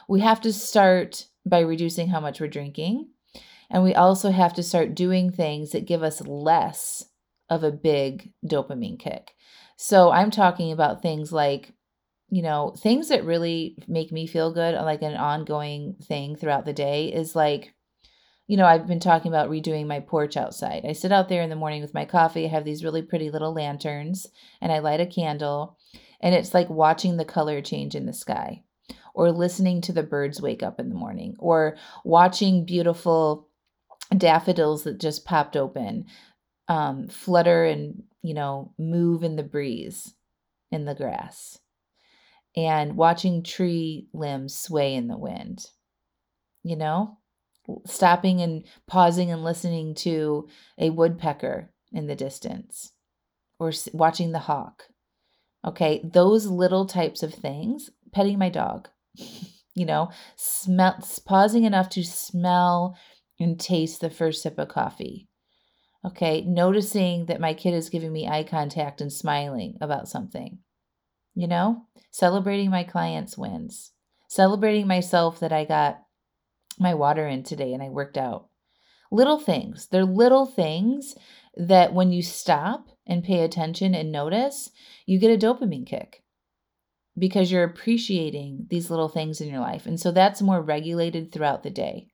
we 0.07 0.21
have 0.21 0.41
to 0.41 0.53
start 0.53 1.27
by 1.45 1.59
reducing 1.59 2.07
how 2.07 2.19
much 2.19 2.39
we're 2.39 2.47
drinking. 2.47 3.09
And 3.69 3.83
we 3.83 3.93
also 3.95 4.31
have 4.31 4.53
to 4.55 4.63
start 4.63 4.95
doing 4.95 5.31
things 5.31 5.71
that 5.71 5.87
give 5.87 6.03
us 6.03 6.21
less 6.21 7.05
of 7.49 7.63
a 7.63 7.71
big 7.71 8.31
dopamine 8.45 8.99
kick. 8.99 9.33
So 9.77 10.09
i'm 10.09 10.31
talking 10.31 10.71
about 10.71 11.01
things 11.01 11.33
like 11.33 11.73
you 12.29 12.41
know 12.41 12.73
things 12.79 13.09
that 13.09 13.25
really 13.25 13.75
make 13.87 14.11
me 14.11 14.25
feel 14.25 14.53
good 14.53 14.73
like 14.73 15.01
an 15.01 15.15
ongoing 15.15 15.95
thing 16.01 16.35
throughout 16.35 16.65
the 16.65 16.73
day 16.73 17.13
is 17.13 17.35
like 17.35 17.74
you 18.47 18.57
know, 18.57 18.65
I've 18.65 18.87
been 18.87 18.99
talking 18.99 19.31
about 19.31 19.49
redoing 19.49 19.87
my 19.87 19.99
porch 19.99 20.37
outside. 20.37 20.85
I 20.87 20.93
sit 20.93 21.11
out 21.11 21.29
there 21.29 21.41
in 21.41 21.49
the 21.49 21.55
morning 21.55 21.81
with 21.81 21.93
my 21.93 22.05
coffee. 22.05 22.45
I 22.45 22.49
have 22.49 22.63
these 22.63 22.83
really 22.83 23.01
pretty 23.01 23.31
little 23.31 23.53
lanterns 23.53 24.27
and 24.61 24.71
I 24.71 24.79
light 24.79 24.99
a 24.99 25.05
candle. 25.05 25.77
And 26.21 26.35
it's 26.35 26.53
like 26.53 26.69
watching 26.69 27.17
the 27.17 27.25
color 27.25 27.61
change 27.61 27.95
in 27.95 28.05
the 28.05 28.13
sky 28.13 28.63
or 29.13 29.31
listening 29.31 29.81
to 29.81 29.93
the 29.93 30.03
birds 30.03 30.41
wake 30.41 30.61
up 30.61 30.79
in 30.79 30.89
the 30.89 30.95
morning 30.95 31.35
or 31.39 31.77
watching 32.03 32.65
beautiful 32.65 33.49
daffodils 34.15 34.83
that 34.83 34.99
just 34.99 35.25
popped 35.25 35.57
open 35.57 36.05
um, 36.67 37.07
flutter 37.07 37.65
and, 37.65 38.03
you 38.21 38.33
know, 38.33 38.73
move 38.77 39.23
in 39.23 39.35
the 39.35 39.43
breeze 39.43 40.13
in 40.71 40.85
the 40.85 40.95
grass 40.95 41.57
and 42.55 42.95
watching 42.95 43.43
tree 43.43 44.07
limbs 44.13 44.57
sway 44.57 44.93
in 44.93 45.07
the 45.07 45.17
wind. 45.17 45.65
You 46.63 46.75
know, 46.75 47.17
stopping 47.85 48.41
and 48.41 48.63
pausing 48.87 49.31
and 49.31 49.43
listening 49.43 49.95
to 49.95 50.47
a 50.77 50.89
woodpecker 50.89 51.71
in 51.91 52.07
the 52.07 52.15
distance 52.15 52.93
or 53.59 53.71
watching 53.93 54.31
the 54.31 54.39
hawk. 54.39 54.83
Okay, 55.65 56.01
those 56.03 56.45
little 56.45 56.85
types 56.85 57.23
of 57.23 57.33
things, 57.33 57.89
petting 58.11 58.37
my 58.37 58.49
dog, 58.49 58.89
you 59.75 59.85
know, 59.85 60.09
smell 60.35 61.03
pausing 61.25 61.63
enough 61.63 61.89
to 61.89 62.03
smell 62.03 62.95
and 63.39 63.59
taste 63.59 64.01
the 64.01 64.09
first 64.09 64.43
sip 64.43 64.59
of 64.59 64.69
coffee. 64.69 65.27
Okay, 66.05 66.41
noticing 66.41 67.25
that 67.25 67.41
my 67.41 67.53
kid 67.55 67.73
is 67.73 67.89
giving 67.89 68.13
me 68.13 68.27
eye 68.27 68.43
contact 68.43 69.01
and 69.01 69.11
smiling 69.11 69.77
about 69.81 70.07
something. 70.07 70.59
You 71.33 71.47
know, 71.47 71.87
celebrating 72.11 72.69
my 72.69 72.83
clients' 72.83 73.37
wins, 73.37 73.91
celebrating 74.29 74.87
myself 74.87 75.39
that 75.39 75.51
I 75.51 75.65
got 75.65 76.04
my 76.79 76.93
water 76.93 77.27
in 77.27 77.43
today 77.43 77.73
and 77.73 77.81
I 77.81 77.89
worked 77.89 78.17
out. 78.17 78.47
Little 79.11 79.39
things. 79.39 79.87
They're 79.87 80.05
little 80.05 80.45
things 80.45 81.15
that 81.55 81.93
when 81.93 82.11
you 82.11 82.21
stop 82.21 82.89
and 83.07 83.23
pay 83.23 83.43
attention 83.43 83.93
and 83.95 84.11
notice, 84.11 84.71
you 85.05 85.19
get 85.19 85.31
a 85.31 85.45
dopamine 85.45 85.85
kick 85.85 86.23
because 87.17 87.51
you're 87.51 87.63
appreciating 87.63 88.67
these 88.69 88.89
little 88.89 89.07
things 89.07 89.39
in 89.39 89.49
your 89.49 89.61
life. 89.61 89.85
And 89.85 89.99
so 89.99 90.11
that's 90.11 90.41
more 90.41 90.61
regulated 90.61 91.31
throughout 91.31 91.63
the 91.63 91.69
day. 91.69 92.07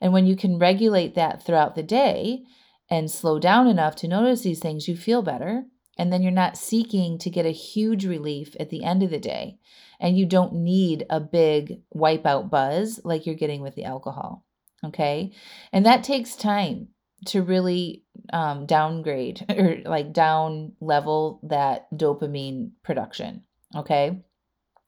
And 0.00 0.12
when 0.12 0.26
you 0.26 0.36
can 0.36 0.58
regulate 0.58 1.14
that 1.14 1.44
throughout 1.44 1.74
the 1.74 1.82
day 1.82 2.42
and 2.90 3.10
slow 3.10 3.38
down 3.38 3.66
enough 3.66 3.96
to 3.96 4.08
notice 4.08 4.42
these 4.42 4.60
things, 4.60 4.88
you 4.88 4.96
feel 4.96 5.22
better. 5.22 5.64
And 5.96 6.12
then 6.12 6.22
you're 6.22 6.32
not 6.32 6.56
seeking 6.56 7.18
to 7.18 7.30
get 7.30 7.46
a 7.46 7.50
huge 7.50 8.04
relief 8.04 8.56
at 8.58 8.70
the 8.70 8.84
end 8.84 9.02
of 9.02 9.10
the 9.10 9.18
day 9.18 9.58
and 10.00 10.18
you 10.18 10.26
don't 10.26 10.54
need 10.54 11.06
a 11.08 11.20
big 11.20 11.80
wipeout 11.94 12.50
buzz 12.50 13.00
like 13.04 13.26
you're 13.26 13.34
getting 13.34 13.62
with 13.62 13.74
the 13.74 13.84
alcohol. 13.84 14.44
Okay. 14.84 15.32
And 15.72 15.86
that 15.86 16.04
takes 16.04 16.36
time 16.36 16.88
to 17.26 17.42
really 17.42 18.04
um, 18.32 18.66
downgrade 18.66 19.46
or 19.56 19.78
like 19.84 20.12
down 20.12 20.72
level 20.80 21.40
that 21.44 21.86
dopamine 21.92 22.72
production. 22.82 23.44
Okay. 23.74 24.22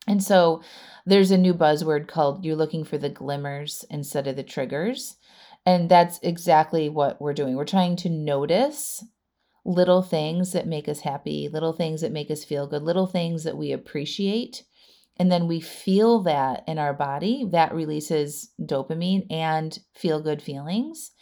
And 0.06 0.22
so 0.22 0.62
there's 1.04 1.30
a 1.30 1.38
new 1.38 1.54
buzzword 1.54 2.06
called 2.06 2.44
you're 2.44 2.56
looking 2.56 2.84
for 2.84 2.98
the 2.98 3.08
glimmers 3.08 3.84
instead 3.90 4.26
of 4.26 4.36
the 4.36 4.42
triggers. 4.42 5.16
And 5.64 5.88
that's 5.88 6.20
exactly 6.22 6.88
what 6.88 7.20
we're 7.20 7.34
doing. 7.34 7.56
We're 7.56 7.64
trying 7.64 7.96
to 7.96 8.08
notice 8.08 9.04
little 9.66 10.02
things 10.02 10.52
that 10.52 10.66
make 10.66 10.88
us 10.88 11.00
happy, 11.00 11.48
little 11.48 11.72
things 11.72 12.00
that 12.00 12.12
make 12.12 12.30
us 12.30 12.44
feel 12.44 12.66
good, 12.66 12.82
little 12.82 13.06
things 13.06 13.44
that 13.44 13.56
we 13.56 13.72
appreciate 13.72 14.64
and 15.18 15.32
then 15.32 15.46
we 15.46 15.60
feel 15.60 16.20
that 16.22 16.64
in 16.66 16.78
our 16.78 16.92
body, 16.92 17.46
that 17.52 17.74
releases 17.74 18.50
dopamine 18.60 19.26
and 19.30 19.78
feel 19.94 20.20
good 20.20 20.42
feelings. 20.42 21.12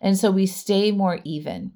And 0.00 0.18
so 0.18 0.30
we 0.30 0.46
stay 0.46 0.90
more 0.90 1.20
even 1.24 1.72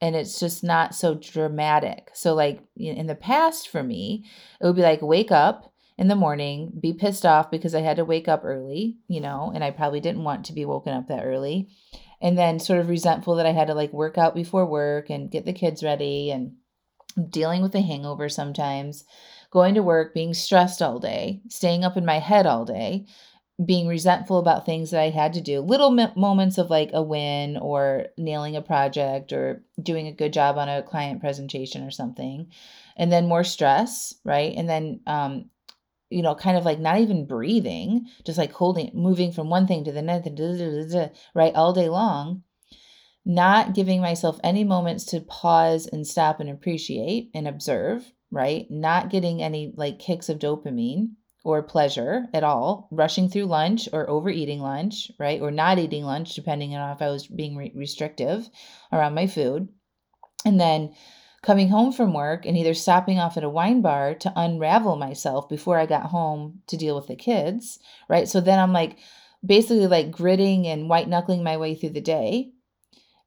and 0.00 0.16
it's 0.16 0.40
just 0.40 0.64
not 0.64 0.94
so 0.94 1.14
dramatic. 1.14 2.10
So, 2.12 2.34
like 2.34 2.60
in 2.76 3.06
the 3.06 3.14
past 3.14 3.68
for 3.68 3.82
me, 3.82 4.26
it 4.60 4.66
would 4.66 4.76
be 4.76 4.82
like 4.82 5.00
wake 5.00 5.30
up 5.30 5.72
in 5.96 6.08
the 6.08 6.16
morning, 6.16 6.72
be 6.80 6.92
pissed 6.92 7.24
off 7.24 7.50
because 7.50 7.74
I 7.74 7.80
had 7.80 7.96
to 7.98 8.04
wake 8.04 8.26
up 8.26 8.42
early, 8.44 8.98
you 9.06 9.20
know, 9.20 9.52
and 9.54 9.62
I 9.62 9.70
probably 9.70 10.00
didn't 10.00 10.24
want 10.24 10.46
to 10.46 10.52
be 10.52 10.64
woken 10.64 10.92
up 10.92 11.06
that 11.06 11.24
early. 11.24 11.68
And 12.24 12.38
then 12.38 12.58
sort 12.58 12.80
of 12.80 12.88
resentful 12.88 13.34
that 13.34 13.44
I 13.44 13.52
had 13.52 13.66
to 13.66 13.74
like 13.74 13.92
work 13.92 14.16
out 14.16 14.34
before 14.34 14.64
work 14.64 15.10
and 15.10 15.30
get 15.30 15.44
the 15.44 15.52
kids 15.52 15.84
ready 15.84 16.30
and 16.30 16.54
dealing 17.28 17.60
with 17.60 17.74
a 17.74 17.82
hangover 17.82 18.30
sometimes 18.30 19.04
going 19.50 19.74
to 19.74 19.82
work, 19.82 20.14
being 20.14 20.32
stressed 20.32 20.80
all 20.80 20.98
day, 20.98 21.42
staying 21.48 21.84
up 21.84 21.98
in 21.98 22.04
my 22.06 22.18
head 22.18 22.46
all 22.46 22.64
day, 22.64 23.06
being 23.64 23.86
resentful 23.86 24.38
about 24.38 24.64
things 24.64 24.90
that 24.90 25.00
I 25.00 25.10
had 25.10 25.34
to 25.34 25.40
do, 25.40 25.60
little 25.60 25.90
moments 25.90 26.58
of 26.58 26.70
like 26.70 26.90
a 26.92 27.02
win 27.02 27.56
or 27.58 28.06
nailing 28.16 28.56
a 28.56 28.62
project 28.62 29.32
or 29.32 29.62
doing 29.80 30.06
a 30.06 30.12
good 30.12 30.32
job 30.32 30.56
on 30.56 30.68
a 30.68 30.82
client 30.82 31.20
presentation 31.20 31.84
or 31.84 31.90
something, 31.90 32.50
and 32.96 33.12
then 33.12 33.28
more 33.28 33.44
stress, 33.44 34.14
right? 34.24 34.54
And 34.56 34.68
then, 34.68 35.00
um, 35.06 35.50
you 36.14 36.22
know, 36.22 36.36
kind 36.36 36.56
of 36.56 36.64
like 36.64 36.78
not 36.78 37.00
even 37.00 37.26
breathing, 37.26 38.06
just 38.24 38.38
like 38.38 38.52
holding, 38.52 38.92
moving 38.94 39.32
from 39.32 39.50
one 39.50 39.66
thing 39.66 39.82
to 39.82 39.90
the 39.90 40.00
next, 40.00 40.30
right, 41.34 41.54
all 41.56 41.72
day 41.72 41.88
long. 41.88 42.44
Not 43.26 43.74
giving 43.74 44.00
myself 44.00 44.38
any 44.44 44.62
moments 44.62 45.06
to 45.06 45.20
pause 45.22 45.88
and 45.88 46.06
stop 46.06 46.38
and 46.38 46.48
appreciate 46.48 47.30
and 47.34 47.48
observe, 47.48 48.12
right? 48.30 48.66
Not 48.70 49.10
getting 49.10 49.42
any 49.42 49.72
like 49.74 49.98
kicks 49.98 50.28
of 50.28 50.38
dopamine 50.38 51.14
or 51.42 51.62
pleasure 51.64 52.26
at 52.32 52.44
all, 52.44 52.88
rushing 52.92 53.28
through 53.28 53.46
lunch 53.46 53.88
or 53.92 54.08
overeating 54.08 54.60
lunch, 54.60 55.10
right? 55.18 55.40
Or 55.40 55.50
not 55.50 55.80
eating 55.80 56.04
lunch, 56.04 56.34
depending 56.34 56.76
on 56.76 56.94
if 56.94 57.02
I 57.02 57.08
was 57.10 57.26
being 57.26 57.56
re- 57.56 57.72
restrictive 57.74 58.48
around 58.92 59.14
my 59.14 59.26
food. 59.26 59.68
And 60.44 60.60
then 60.60 60.94
coming 61.44 61.68
home 61.68 61.92
from 61.92 62.14
work 62.14 62.46
and 62.46 62.56
either 62.56 62.72
stopping 62.72 63.18
off 63.18 63.36
at 63.36 63.44
a 63.44 63.48
wine 63.50 63.82
bar 63.82 64.14
to 64.14 64.32
unravel 64.34 64.96
myself 64.96 65.46
before 65.46 65.78
I 65.78 65.84
got 65.84 66.06
home 66.06 66.62
to 66.68 66.76
deal 66.78 66.96
with 66.96 67.06
the 67.06 67.16
kids, 67.16 67.78
right? 68.08 68.26
So 68.26 68.40
then 68.40 68.58
I'm 68.58 68.72
like 68.72 68.96
basically 69.44 69.86
like 69.86 70.10
gritting 70.10 70.66
and 70.66 70.88
white 70.88 71.06
knuckling 71.06 71.44
my 71.44 71.58
way 71.58 71.74
through 71.74 71.90
the 71.90 72.00
day 72.00 72.52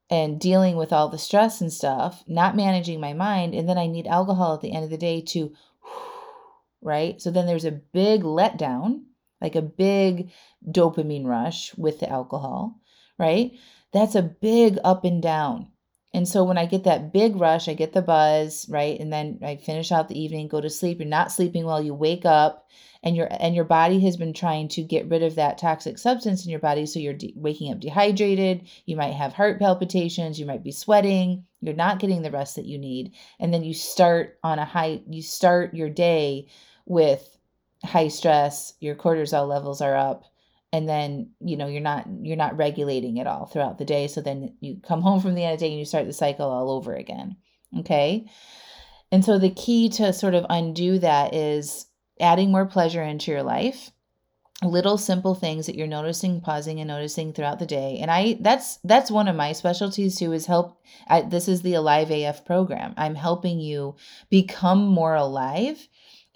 and 0.09 0.39
dealing 0.39 0.77
with 0.77 0.91
all 0.91 1.09
the 1.09 1.19
stress 1.19 1.61
and 1.61 1.71
stuff, 1.71 2.23
not 2.27 2.55
managing 2.55 2.99
my 2.99 3.13
mind. 3.13 3.53
And 3.53 3.69
then 3.69 3.77
I 3.77 3.85
need 3.85 4.07
alcohol 4.07 4.55
at 4.55 4.61
the 4.61 4.73
end 4.73 4.83
of 4.83 4.89
the 4.89 4.97
day 4.97 5.21
to, 5.21 5.53
right? 6.81 7.21
So 7.21 7.29
then 7.29 7.45
there's 7.45 7.65
a 7.65 7.71
big 7.71 8.23
letdown, 8.23 9.03
like 9.39 9.55
a 9.55 9.61
big 9.61 10.31
dopamine 10.67 11.25
rush 11.25 11.75
with 11.77 11.99
the 11.99 12.09
alcohol, 12.09 12.79
right? 13.19 13.51
That's 13.93 14.15
a 14.15 14.23
big 14.23 14.79
up 14.83 15.05
and 15.05 15.21
down. 15.21 15.67
And 16.13 16.27
so 16.27 16.43
when 16.43 16.57
I 16.57 16.65
get 16.65 16.85
that 16.85 17.13
big 17.13 17.35
rush, 17.35 17.67
I 17.67 17.73
get 17.73 17.93
the 17.93 18.01
buzz, 18.01 18.65
right? 18.69 18.99
And 18.99 19.11
then 19.11 19.39
I 19.43 19.57
finish 19.57 19.91
out 19.91 20.07
the 20.07 20.19
evening, 20.19 20.47
go 20.47 20.61
to 20.61 20.69
sleep. 20.69 20.99
You're 20.99 21.07
not 21.07 21.31
sleeping 21.31 21.65
well, 21.65 21.81
you 21.81 21.93
wake 21.93 22.25
up 22.25 22.67
and 23.03 23.15
your 23.15 23.27
and 23.31 23.55
your 23.55 23.65
body 23.65 23.99
has 24.01 24.17
been 24.17 24.33
trying 24.33 24.67
to 24.69 24.81
get 24.81 25.09
rid 25.09 25.23
of 25.23 25.35
that 25.35 25.57
toxic 25.57 25.97
substance 25.97 26.43
in 26.43 26.51
your 26.51 26.59
body. 26.59 26.85
So 26.85 26.99
you're 26.99 27.13
de- 27.13 27.33
waking 27.35 27.71
up 27.71 27.79
dehydrated. 27.79 28.67
You 28.85 28.95
might 28.95 29.13
have 29.13 29.33
heart 29.33 29.59
palpitations. 29.59 30.39
You 30.39 30.45
might 30.45 30.63
be 30.63 30.71
sweating. 30.71 31.45
You're 31.61 31.75
not 31.75 31.99
getting 31.99 32.21
the 32.21 32.31
rest 32.31 32.55
that 32.55 32.65
you 32.65 32.77
need. 32.77 33.13
And 33.39 33.53
then 33.53 33.63
you 33.63 33.73
start 33.73 34.37
on 34.43 34.59
a 34.59 34.65
high 34.65 35.01
you 35.07 35.21
start 35.21 35.73
your 35.73 35.89
day 35.89 36.47
with 36.85 37.37
high 37.83 38.07
stress. 38.07 38.73
Your 38.79 38.95
cortisol 38.95 39.47
levels 39.47 39.81
are 39.81 39.95
up 39.95 40.23
and 40.73 40.87
then 40.87 41.31
you 41.39 41.57
know 41.57 41.67
you're 41.67 41.81
not 41.81 42.05
you're 42.21 42.35
not 42.35 42.57
regulating 42.57 43.17
it 43.17 43.27
all 43.27 43.45
throughout 43.45 43.77
the 43.77 43.85
day. 43.85 44.07
So 44.07 44.21
then 44.21 44.55
you 44.59 44.79
come 44.85 45.01
home 45.01 45.21
from 45.21 45.35
the 45.35 45.43
end 45.43 45.53
of 45.53 45.59
the 45.59 45.65
day 45.65 45.71
and 45.71 45.79
you 45.79 45.85
start 45.85 46.05
the 46.05 46.13
cycle 46.13 46.49
all 46.49 46.71
over 46.71 46.93
again. 46.93 47.37
Okay? 47.79 48.27
And 49.11 49.23
so 49.23 49.39
the 49.39 49.49
key 49.49 49.89
to 49.89 50.11
sort 50.11 50.33
of 50.33 50.45
undo 50.49 50.99
that 50.99 51.33
is 51.33 51.87
adding 52.19 52.51
more 52.51 52.65
pleasure 52.65 53.03
into 53.03 53.31
your 53.31 53.43
life. 53.43 53.91
Little 54.63 54.97
simple 54.97 55.35
things 55.35 55.67
that 55.67 55.75
you're 55.75 55.85
noticing 55.85 56.41
pausing 56.41 56.79
and 56.79 56.87
noticing 56.87 57.31
throughout 57.31 57.59
the 57.59 57.67
day. 57.67 57.99
And 58.01 58.09
i 58.09 58.37
that's 58.41 58.77
that's 58.83 59.11
one 59.11 59.27
of 59.27 59.35
my 59.35 59.53
specialties 59.53 60.17
too 60.17 60.33
is 60.33 60.47
help 60.47 60.81
I, 61.07 61.21
this 61.21 61.47
is 61.47 61.61
the 61.61 61.75
alive 61.75 62.11
af 62.11 62.43
program. 62.43 62.93
I'm 62.97 63.15
helping 63.15 63.59
you 63.59 63.95
become 64.29 64.87
more 64.87 65.15
alive 65.15 65.87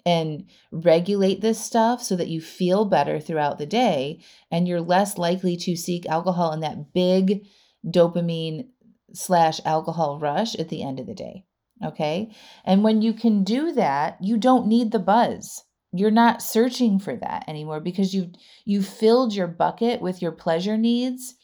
and 0.04 0.46
regulate 0.70 1.40
this 1.40 1.60
stuff 1.60 2.02
so 2.02 2.16
that 2.16 2.28
you 2.28 2.40
feel 2.40 2.84
better 2.84 3.20
throughout 3.20 3.58
the 3.58 3.66
day 3.66 4.20
and 4.50 4.66
you're 4.66 4.80
less 4.80 5.18
likely 5.18 5.56
to 5.56 5.76
seek 5.76 6.06
alcohol 6.06 6.52
in 6.52 6.60
that 6.60 6.92
big 6.92 7.46
dopamine 7.86 8.68
slash 9.12 9.60
alcohol 9.64 10.18
rush 10.18 10.54
at 10.56 10.68
the 10.68 10.82
end 10.82 10.98
of 10.98 11.06
the 11.06 11.14
day. 11.14 11.44
Okay. 11.84 12.32
And 12.64 12.84
when 12.84 13.02
you 13.02 13.12
can 13.12 13.44
do 13.44 13.72
that, 13.72 14.18
you 14.20 14.38
don't 14.38 14.66
need 14.66 14.92
the 14.92 14.98
buzz. 14.98 15.64
You're 15.92 16.10
not 16.10 16.42
searching 16.42 16.98
for 16.98 17.16
that 17.16 17.44
anymore 17.48 17.80
because 17.80 18.14
you've 18.14 18.30
you 18.64 18.82
filled 18.82 19.34
your 19.34 19.48
bucket 19.48 20.00
with 20.00 20.22
your 20.22 20.32
pleasure 20.32 20.78
needs 20.78 21.34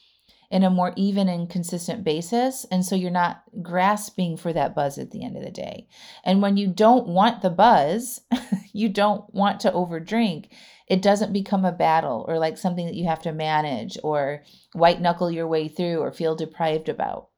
in 0.50 0.62
a 0.62 0.70
more 0.70 0.92
even 0.96 1.28
and 1.28 1.50
consistent 1.50 2.04
basis. 2.04 2.64
And 2.70 2.84
so 2.84 2.94
you're 2.94 3.10
not 3.10 3.42
grasping 3.62 4.36
for 4.36 4.52
that 4.52 4.74
buzz 4.74 4.98
at 4.98 5.10
the 5.10 5.24
end 5.24 5.36
of 5.36 5.44
the 5.44 5.50
day. 5.50 5.88
And 6.24 6.40
when 6.40 6.56
you 6.56 6.68
don't 6.68 7.06
want 7.06 7.42
the 7.42 7.50
buzz, 7.50 8.22
you 8.72 8.88
don't 8.88 9.32
want 9.34 9.60
to 9.60 9.72
overdrink, 9.72 10.46
it 10.86 11.02
doesn't 11.02 11.34
become 11.34 11.64
a 11.64 11.72
battle 11.72 12.24
or 12.28 12.38
like 12.38 12.56
something 12.56 12.86
that 12.86 12.94
you 12.94 13.06
have 13.06 13.22
to 13.22 13.32
manage 13.32 13.98
or 14.02 14.42
white 14.72 15.00
knuckle 15.00 15.30
your 15.30 15.46
way 15.46 15.68
through 15.68 15.98
or 15.98 16.10
feel 16.10 16.34
deprived 16.34 16.88
about. 16.88 17.28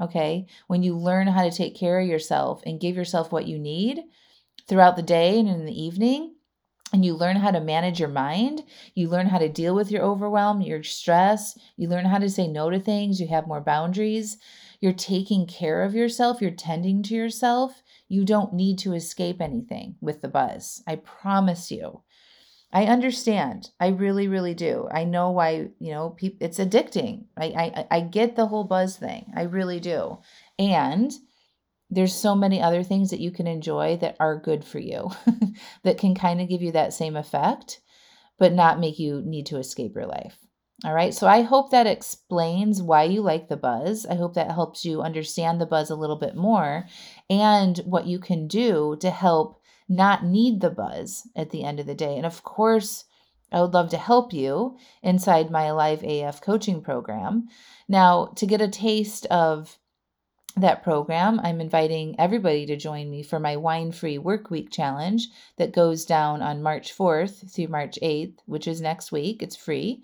Okay. 0.00 0.46
When 0.66 0.82
you 0.82 0.96
learn 0.96 1.28
how 1.28 1.44
to 1.44 1.56
take 1.56 1.76
care 1.76 2.00
of 2.00 2.08
yourself 2.08 2.62
and 2.66 2.80
give 2.80 2.96
yourself 2.96 3.30
what 3.30 3.46
you 3.46 3.58
need 3.58 4.00
throughout 4.68 4.96
the 4.96 5.02
day 5.02 5.38
and 5.38 5.48
in 5.48 5.64
the 5.64 5.80
evening, 5.80 6.31
and 6.92 7.04
you 7.04 7.14
learn 7.14 7.36
how 7.36 7.50
to 7.50 7.60
manage 7.60 7.98
your 7.98 8.08
mind. 8.08 8.64
You 8.94 9.08
learn 9.08 9.26
how 9.26 9.38
to 9.38 9.48
deal 9.48 9.74
with 9.74 9.90
your 9.90 10.02
overwhelm, 10.02 10.60
your 10.60 10.82
stress. 10.82 11.58
You 11.76 11.88
learn 11.88 12.04
how 12.04 12.18
to 12.18 12.28
say 12.28 12.46
no 12.48 12.70
to 12.70 12.78
things. 12.78 13.20
You 13.20 13.28
have 13.28 13.46
more 13.46 13.60
boundaries. 13.60 14.36
You're 14.80 14.92
taking 14.92 15.46
care 15.46 15.82
of 15.82 15.94
yourself. 15.94 16.40
You're 16.40 16.50
tending 16.50 17.02
to 17.04 17.14
yourself. 17.14 17.82
You 18.08 18.24
don't 18.24 18.52
need 18.52 18.78
to 18.80 18.92
escape 18.92 19.40
anything 19.40 19.96
with 20.00 20.20
the 20.20 20.28
buzz. 20.28 20.82
I 20.86 20.96
promise 20.96 21.70
you. 21.70 22.02
I 22.72 22.86
understand. 22.86 23.70
I 23.78 23.88
really, 23.88 24.28
really 24.28 24.54
do. 24.54 24.88
I 24.90 25.04
know 25.04 25.30
why, 25.30 25.68
you 25.78 25.92
know, 25.92 26.16
it's 26.40 26.58
addicting. 26.58 27.26
I, 27.36 27.44
I, 27.44 27.86
I 27.90 28.00
get 28.00 28.34
the 28.34 28.46
whole 28.46 28.64
buzz 28.64 28.96
thing. 28.96 29.30
I 29.36 29.42
really 29.42 29.78
do. 29.78 30.18
And 30.58 31.12
there's 31.92 32.14
so 32.14 32.34
many 32.34 32.60
other 32.60 32.82
things 32.82 33.10
that 33.10 33.20
you 33.20 33.30
can 33.30 33.46
enjoy 33.46 33.98
that 33.98 34.16
are 34.18 34.40
good 34.40 34.64
for 34.64 34.78
you 34.78 35.10
that 35.82 35.98
can 35.98 36.14
kind 36.14 36.40
of 36.40 36.48
give 36.48 36.62
you 36.62 36.72
that 36.72 36.94
same 36.94 37.16
effect 37.16 37.80
but 38.38 38.52
not 38.52 38.80
make 38.80 38.98
you 38.98 39.22
need 39.24 39.46
to 39.46 39.58
escape 39.58 39.94
your 39.94 40.06
life. 40.06 40.38
All 40.84 40.94
right 40.94 41.14
so 41.14 41.28
i 41.28 41.42
hope 41.42 41.70
that 41.70 41.86
explains 41.86 42.82
why 42.82 43.04
you 43.04 43.20
like 43.20 43.48
the 43.48 43.56
buzz. 43.56 44.06
I 44.06 44.14
hope 44.14 44.34
that 44.34 44.50
helps 44.50 44.84
you 44.84 45.02
understand 45.02 45.60
the 45.60 45.66
buzz 45.66 45.90
a 45.90 45.94
little 45.94 46.18
bit 46.18 46.34
more 46.34 46.86
and 47.30 47.78
what 47.84 48.06
you 48.06 48.18
can 48.18 48.48
do 48.48 48.96
to 49.00 49.10
help 49.10 49.60
not 49.88 50.24
need 50.24 50.60
the 50.60 50.70
buzz 50.70 51.28
at 51.36 51.50
the 51.50 51.62
end 51.62 51.78
of 51.78 51.86
the 51.86 51.94
day. 51.94 52.16
And 52.16 52.26
of 52.26 52.42
course 52.42 53.04
I 53.52 53.60
would 53.60 53.74
love 53.74 53.90
to 53.90 53.98
help 53.98 54.32
you 54.32 54.78
inside 55.02 55.50
my 55.50 55.64
Alive 55.64 56.02
AF 56.02 56.40
coaching 56.40 56.80
program. 56.80 57.48
Now, 57.86 58.32
to 58.36 58.46
get 58.46 58.62
a 58.62 58.68
taste 58.68 59.26
of 59.26 59.78
that 60.56 60.82
program, 60.82 61.40
I'm 61.42 61.60
inviting 61.60 62.14
everybody 62.18 62.66
to 62.66 62.76
join 62.76 63.10
me 63.10 63.22
for 63.22 63.38
my 63.38 63.56
wine 63.56 63.92
free 63.92 64.18
work 64.18 64.50
week 64.50 64.70
challenge 64.70 65.28
that 65.56 65.72
goes 65.72 66.04
down 66.04 66.42
on 66.42 66.62
March 66.62 66.96
4th 66.96 67.52
through 67.52 67.68
March 67.68 67.98
8th, 68.02 68.38
which 68.46 68.68
is 68.68 68.80
next 68.80 69.12
week. 69.12 69.42
It's 69.42 69.56
free. 69.56 70.02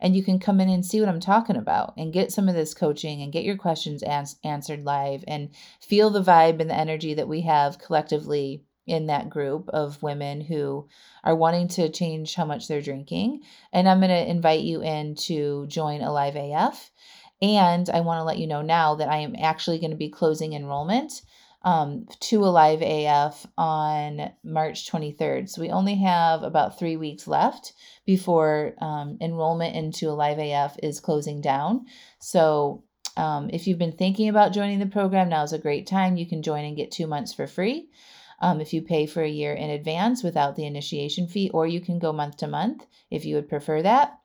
And 0.00 0.14
you 0.14 0.22
can 0.22 0.38
come 0.38 0.60
in 0.60 0.68
and 0.68 0.86
see 0.86 1.00
what 1.00 1.08
I'm 1.08 1.18
talking 1.18 1.56
about 1.56 1.94
and 1.96 2.12
get 2.12 2.30
some 2.30 2.48
of 2.48 2.54
this 2.54 2.74
coaching 2.74 3.22
and 3.22 3.32
get 3.32 3.44
your 3.44 3.56
questions 3.56 4.04
ans- 4.04 4.36
answered 4.44 4.84
live 4.84 5.24
and 5.26 5.50
feel 5.80 6.10
the 6.10 6.22
vibe 6.22 6.60
and 6.60 6.70
the 6.70 6.78
energy 6.78 7.14
that 7.14 7.26
we 7.26 7.40
have 7.40 7.80
collectively 7.80 8.62
in 8.86 9.06
that 9.06 9.28
group 9.28 9.68
of 9.70 10.02
women 10.02 10.40
who 10.40 10.88
are 11.24 11.36
wanting 11.36 11.68
to 11.68 11.90
change 11.90 12.34
how 12.34 12.44
much 12.44 12.68
they're 12.68 12.80
drinking. 12.80 13.42
And 13.72 13.88
I'm 13.88 13.98
going 13.98 14.10
to 14.10 14.30
invite 14.30 14.60
you 14.60 14.82
in 14.82 15.16
to 15.26 15.66
join 15.66 16.00
Alive 16.00 16.36
AF 16.36 16.90
and 17.40 17.88
I 17.90 18.00
want 18.00 18.18
to 18.18 18.24
let 18.24 18.38
you 18.38 18.46
know 18.46 18.62
now 18.62 18.96
that 18.96 19.08
I 19.08 19.18
am 19.18 19.36
actually 19.38 19.78
going 19.78 19.90
to 19.90 19.96
be 19.96 20.08
closing 20.08 20.54
enrollment 20.54 21.22
um, 21.62 22.06
to 22.20 22.44
Alive 22.44 22.82
AF 22.82 23.46
on 23.56 24.30
March 24.44 24.90
23rd. 24.90 25.48
So 25.48 25.60
we 25.60 25.70
only 25.70 25.96
have 25.96 26.42
about 26.42 26.78
three 26.78 26.96
weeks 26.96 27.26
left 27.26 27.72
before 28.06 28.74
um, 28.80 29.18
enrollment 29.20 29.76
into 29.76 30.08
Alive 30.08 30.38
AF 30.38 30.76
is 30.82 31.00
closing 31.00 31.40
down. 31.40 31.86
So 32.20 32.84
um, 33.16 33.50
if 33.52 33.66
you've 33.66 33.78
been 33.78 33.92
thinking 33.92 34.28
about 34.28 34.52
joining 34.52 34.78
the 34.78 34.86
program, 34.86 35.28
now 35.28 35.42
is 35.42 35.52
a 35.52 35.58
great 35.58 35.86
time. 35.86 36.16
You 36.16 36.26
can 36.26 36.42
join 36.42 36.64
and 36.64 36.76
get 36.76 36.92
two 36.92 37.06
months 37.06 37.32
for 37.32 37.46
free. 37.46 37.90
Um, 38.40 38.60
if 38.60 38.72
you 38.72 38.82
pay 38.82 39.06
for 39.06 39.22
a 39.22 39.28
year 39.28 39.52
in 39.52 39.70
advance 39.70 40.22
without 40.22 40.54
the 40.54 40.64
initiation 40.64 41.26
fee, 41.26 41.50
or 41.52 41.66
you 41.66 41.80
can 41.80 41.98
go 41.98 42.12
month 42.12 42.36
to 42.38 42.46
month 42.46 42.86
if 43.10 43.24
you 43.24 43.34
would 43.34 43.48
prefer 43.48 43.82
that 43.82 44.18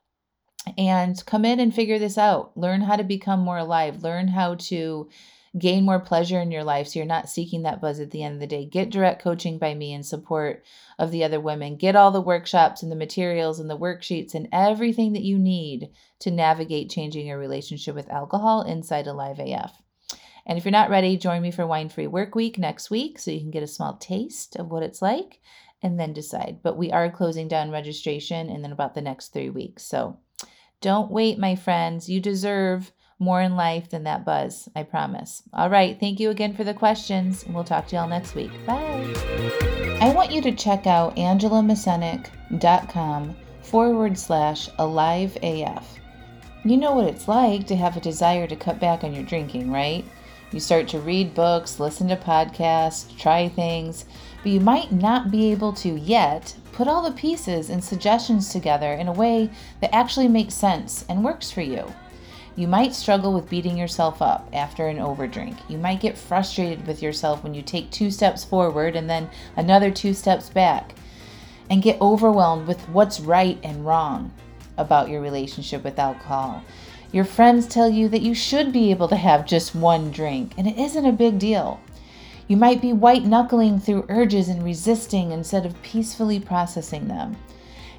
and 0.78 1.24
come 1.26 1.44
in 1.44 1.60
and 1.60 1.74
figure 1.74 1.98
this 1.98 2.18
out. 2.18 2.56
Learn 2.56 2.80
how 2.80 2.96
to 2.96 3.04
become 3.04 3.40
more 3.40 3.58
alive. 3.58 4.02
Learn 4.02 4.28
how 4.28 4.54
to 4.56 5.08
gain 5.56 5.84
more 5.84 6.00
pleasure 6.00 6.40
in 6.40 6.50
your 6.50 6.64
life 6.64 6.88
so 6.88 6.98
you're 6.98 7.06
not 7.06 7.28
seeking 7.28 7.62
that 7.62 7.80
buzz 7.80 8.00
at 8.00 8.10
the 8.10 8.22
end 8.22 8.34
of 8.34 8.40
the 8.40 8.46
day. 8.46 8.64
Get 8.64 8.90
direct 8.90 9.22
coaching 9.22 9.58
by 9.58 9.74
me 9.74 9.92
in 9.92 10.02
support 10.02 10.64
of 10.98 11.10
the 11.10 11.22
other 11.22 11.40
women. 11.40 11.76
Get 11.76 11.94
all 11.94 12.10
the 12.10 12.20
workshops 12.20 12.82
and 12.82 12.90
the 12.90 12.96
materials 12.96 13.60
and 13.60 13.70
the 13.70 13.78
worksheets 13.78 14.34
and 14.34 14.48
everything 14.52 15.12
that 15.12 15.22
you 15.22 15.38
need 15.38 15.90
to 16.20 16.30
navigate 16.30 16.90
changing 16.90 17.26
your 17.26 17.38
relationship 17.38 17.94
with 17.94 18.10
alcohol 18.10 18.62
inside 18.62 19.06
Alive 19.06 19.38
AF. 19.38 19.80
And 20.46 20.58
if 20.58 20.64
you're 20.64 20.72
not 20.72 20.90
ready, 20.90 21.16
join 21.16 21.40
me 21.40 21.50
for 21.50 21.66
Wine 21.66 21.88
Free 21.88 22.06
Work 22.06 22.34
Week 22.34 22.58
next 22.58 22.90
week 22.90 23.18
so 23.18 23.30
you 23.30 23.40
can 23.40 23.50
get 23.50 23.62
a 23.62 23.68
small 23.68 23.96
taste 23.96 24.56
of 24.56 24.70
what 24.70 24.82
it's 24.82 25.00
like 25.00 25.40
and 25.82 25.98
then 25.98 26.12
decide. 26.12 26.58
But 26.62 26.76
we 26.76 26.90
are 26.90 27.10
closing 27.10 27.48
down 27.48 27.70
registration 27.70 28.50
in 28.50 28.64
about 28.64 28.94
the 28.94 29.00
next 29.00 29.28
three 29.28 29.50
weeks. 29.50 29.84
So 29.84 30.18
don't 30.84 31.10
wait, 31.10 31.36
my 31.38 31.56
friends. 31.56 32.10
You 32.10 32.20
deserve 32.20 32.92
more 33.18 33.40
in 33.40 33.56
life 33.56 33.88
than 33.88 34.04
that 34.04 34.22
buzz, 34.22 34.68
I 34.76 34.82
promise. 34.82 35.42
All 35.54 35.70
right, 35.70 35.98
thank 35.98 36.20
you 36.20 36.28
again 36.28 36.52
for 36.52 36.62
the 36.62 36.74
questions, 36.74 37.42
and 37.42 37.54
we'll 37.54 37.64
talk 37.64 37.88
to 37.88 37.96
y'all 37.96 38.06
next 38.06 38.34
week. 38.34 38.50
Bye. 38.66 39.14
I 40.02 40.12
want 40.14 40.30
you 40.30 40.42
to 40.42 40.52
check 40.52 40.86
out 40.86 41.16
angelamascenik.com 41.16 43.36
forward 43.62 44.18
slash 44.18 44.68
alive 44.78 45.38
AF. 45.42 45.98
You 46.66 46.76
know 46.76 46.92
what 46.92 47.06
it's 47.06 47.28
like 47.28 47.66
to 47.68 47.76
have 47.76 47.96
a 47.96 48.00
desire 48.00 48.46
to 48.46 48.54
cut 48.54 48.78
back 48.78 49.04
on 49.04 49.14
your 49.14 49.24
drinking, 49.24 49.72
right? 49.72 50.04
You 50.52 50.60
start 50.60 50.86
to 50.88 51.00
read 51.00 51.32
books, 51.32 51.80
listen 51.80 52.08
to 52.08 52.16
podcasts, 52.16 53.18
try 53.18 53.48
things, 53.48 54.04
but 54.42 54.52
you 54.52 54.60
might 54.60 54.92
not 54.92 55.30
be 55.30 55.50
able 55.50 55.72
to 55.72 55.98
yet 55.98 56.54
put 56.74 56.88
all 56.88 57.02
the 57.02 57.16
pieces 57.16 57.70
and 57.70 57.82
suggestions 57.82 58.48
together 58.48 58.92
in 58.92 59.08
a 59.08 59.12
way 59.12 59.48
that 59.80 59.94
actually 59.94 60.28
makes 60.28 60.54
sense 60.54 61.04
and 61.08 61.24
works 61.24 61.50
for 61.50 61.60
you. 61.62 61.86
You 62.56 62.68
might 62.68 62.94
struggle 62.94 63.32
with 63.32 63.48
beating 63.48 63.76
yourself 63.76 64.20
up 64.20 64.48
after 64.52 64.88
an 64.88 64.98
overdrink. 64.98 65.56
You 65.68 65.78
might 65.78 66.00
get 66.00 66.18
frustrated 66.18 66.86
with 66.86 67.02
yourself 67.02 67.42
when 67.42 67.54
you 67.54 67.62
take 67.62 67.90
two 67.90 68.10
steps 68.10 68.44
forward 68.44 68.96
and 68.96 69.08
then 69.08 69.30
another 69.56 69.90
two 69.90 70.14
steps 70.14 70.50
back, 70.50 70.94
and 71.70 71.82
get 71.82 72.00
overwhelmed 72.00 72.66
with 72.66 72.80
what's 72.90 73.20
right 73.20 73.58
and 73.62 73.86
wrong 73.86 74.32
about 74.76 75.08
your 75.08 75.20
relationship 75.20 75.82
with 75.82 75.98
alcohol. 75.98 76.62
Your 77.12 77.24
friends 77.24 77.66
tell 77.66 77.88
you 77.88 78.08
that 78.08 78.22
you 78.22 78.34
should 78.34 78.72
be 78.72 78.90
able 78.90 79.08
to 79.08 79.16
have 79.16 79.46
just 79.46 79.74
one 79.74 80.10
drink, 80.10 80.52
and 80.58 80.66
it 80.66 80.78
isn't 80.78 81.06
a 81.06 81.12
big 81.12 81.38
deal. 81.38 81.80
You 82.46 82.58
might 82.58 82.82
be 82.82 82.92
white 82.92 83.24
knuckling 83.24 83.80
through 83.80 84.06
urges 84.08 84.48
and 84.48 84.62
resisting 84.62 85.32
instead 85.32 85.64
of 85.64 85.80
peacefully 85.82 86.38
processing 86.38 87.08
them. 87.08 87.36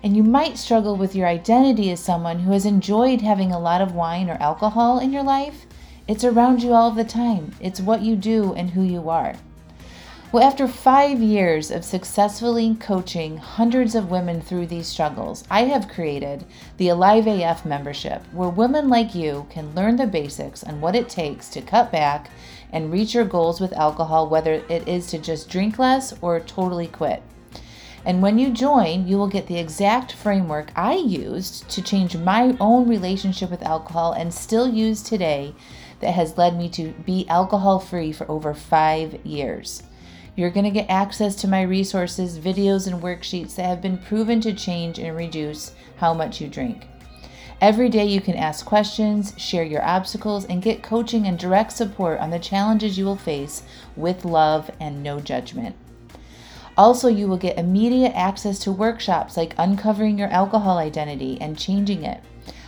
And 0.04 0.16
you 0.16 0.24
might 0.24 0.60
struggle 0.60 0.96
with 0.96 1.16
your 1.16 1.28
identity 1.28 1.90
as 1.90 2.00
someone 2.00 2.40
who 2.40 2.52
has 2.52 2.66
enjoyed 2.66 3.22
having 3.22 3.52
a 3.52 3.60
lot 3.60 3.82
of 3.82 3.96
wine 3.96 4.30
or 4.30 4.38
alcohol 4.40 5.00
in 5.00 5.12
your 5.12 5.24
life. 5.24 5.66
It's 6.08 6.24
around 6.24 6.62
you 6.62 6.74
all 6.74 6.92
the 6.92 7.04
time, 7.04 7.56
it's 7.60 7.82
what 7.82 8.02
you 8.04 8.16
do 8.16 8.54
and 8.54 8.70
who 8.70 8.84
you 8.84 9.10
are. 9.10 9.36
Well, 10.32 10.44
after 10.44 10.68
five 10.68 11.22
years 11.22 11.72
of 11.72 11.86
successfully 11.86 12.76
coaching 12.80 13.38
hundreds 13.38 13.96
of 13.96 14.12
women 14.12 14.42
through 14.42 14.68
these 14.68 14.86
struggles, 14.86 15.44
I 15.50 15.62
have 15.66 15.88
created 15.88 16.46
the 16.78 16.90
Alive 16.90 17.26
AF 17.26 17.66
membership 17.66 18.22
where 18.34 18.50
women 18.50 18.90
like 18.90 19.16
you 19.16 19.48
can 19.50 19.74
learn 19.74 19.96
the 19.96 20.06
basics 20.06 20.64
on 20.64 20.82
what 20.82 20.96
it 20.96 21.10
takes 21.10 21.48
to 21.50 21.62
cut 21.62 21.92
back 21.92 22.30
and 22.72 22.92
reach 22.92 23.14
your 23.14 23.26
goals 23.26 23.60
with 23.60 23.74
alcohol, 23.74 24.28
whether 24.28 24.64
it 24.70 24.88
is 24.88 25.08
to 25.08 25.18
just 25.18 25.50
drink 25.50 25.80
less 25.80 26.14
or 26.22 26.40
totally 26.40 26.88
quit. 26.88 27.22
And 28.06 28.22
when 28.22 28.38
you 28.38 28.52
join, 28.52 29.08
you 29.08 29.18
will 29.18 29.28
get 29.28 29.48
the 29.48 29.58
exact 29.58 30.12
framework 30.12 30.72
I 30.76 30.96
used 30.96 31.68
to 31.70 31.82
change 31.82 32.16
my 32.16 32.56
own 32.60 32.88
relationship 32.88 33.50
with 33.50 33.64
alcohol 33.64 34.14
and 34.14 34.32
still 34.32 34.70
use 34.70 35.02
today 35.02 35.56
that 36.02 36.14
has 36.14 36.38
led 36.38 36.56
me 36.56 36.70
to 36.70 36.92
be 37.06 37.28
alcohol 37.28 37.80
free 37.80 38.12
for 38.12 38.30
over 38.30 38.54
five 38.54 39.26
years. 39.26 39.82
You're 40.36 40.52
going 40.52 40.66
to 40.66 40.70
get 40.70 40.90
access 40.90 41.36
to 41.38 41.48
my 41.48 41.62
resources, 41.62 42.38
videos, 42.38 42.92
and 42.92 43.02
worksheets 43.02 43.56
that 43.56 43.66
have 43.66 43.82
been 43.82 43.98
proven 43.98 44.42
to 44.42 44.54
change 44.54 45.00
and 45.00 45.16
reduce 45.16 45.72
how 45.98 46.14
much 46.14 46.42
you 46.42 46.48
drink. 46.48 46.88
Every 47.62 47.88
day 47.90 48.06
you 48.06 48.20
can 48.20 48.36
ask 48.36 48.66
questions, 48.66 49.34
share 49.38 49.64
your 49.64 49.84
obstacles, 49.84 50.46
and 50.46 50.62
get 50.62 50.84
coaching 50.84 51.26
and 51.26 51.40
direct 51.40 51.72
support 51.72 52.20
on 52.20 52.30
the 52.30 52.40
challenges 52.40 52.98
you 52.98 53.06
will 53.06 53.16
face 53.16 53.64
with 53.96 54.26
love 54.26 54.70
and 54.80 55.02
no 55.02 55.20
judgment. 55.20 55.76
Also, 56.78 57.08
you 57.08 57.28
will 57.28 57.38
get 57.38 57.58
immediate 57.58 58.12
access 58.14 58.60
to 58.60 58.72
workshops 58.72 59.38
like 59.38 59.56
uncovering 59.58 60.20
your 60.20 60.28
alcohol 60.28 60.78
identity 60.78 61.38
and 61.40 61.58
changing 61.58 62.04
it, 62.04 62.22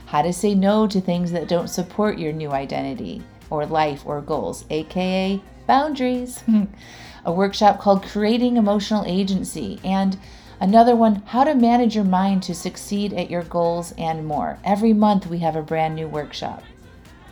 how 0.05 0.21
to 0.21 0.31
say 0.31 0.55
no 0.55 0.87
to 0.87 1.01
things 1.01 1.31
that 1.33 1.49
don't 1.49 1.67
support 1.67 2.17
your 2.17 2.31
new 2.31 2.51
identity, 2.51 3.21
or 3.49 3.65
life 3.65 4.03
or 4.05 4.21
goals, 4.21 4.63
aka 4.69 5.41
boundaries. 5.67 6.43
a 7.25 7.31
workshop 7.31 7.77
called 7.77 8.03
Creating 8.03 8.55
Emotional 8.55 9.03
Agency, 9.05 9.79
and 9.83 10.17
another 10.59 10.95
one, 10.95 11.23
How 11.27 11.43
to 11.43 11.55
Manage 11.55 11.95
Your 11.95 12.05
Mind 12.05 12.43
to 12.43 12.55
Succeed 12.55 13.13
at 13.13 13.29
Your 13.29 13.43
Goals, 13.43 13.93
and 13.97 14.25
more. 14.25 14.59
Every 14.63 14.93
month 14.93 15.27
we 15.27 15.39
have 15.39 15.55
a 15.55 15.61
brand 15.61 15.95
new 15.95 16.07
workshop. 16.07 16.63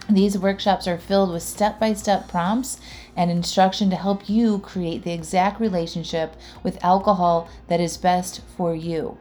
These 0.10 0.38
workshops 0.38 0.88
are 0.88 1.00
filled 1.00 1.32
with 1.32 1.42
step 1.42 1.80
by 1.80 1.94
step 1.94 2.28
prompts 2.28 2.80
and 3.16 3.32
instruction 3.32 3.90
to 3.90 3.96
help 3.96 4.30
you 4.30 4.60
create 4.60 5.04
the 5.04 5.14
exact 5.14 5.60
relationship 5.60 6.36
with 6.62 6.84
alcohol 6.84 7.50
that 7.68 7.80
is 7.80 7.98
best 7.98 8.42
for 8.56 8.76
you. 8.76 9.18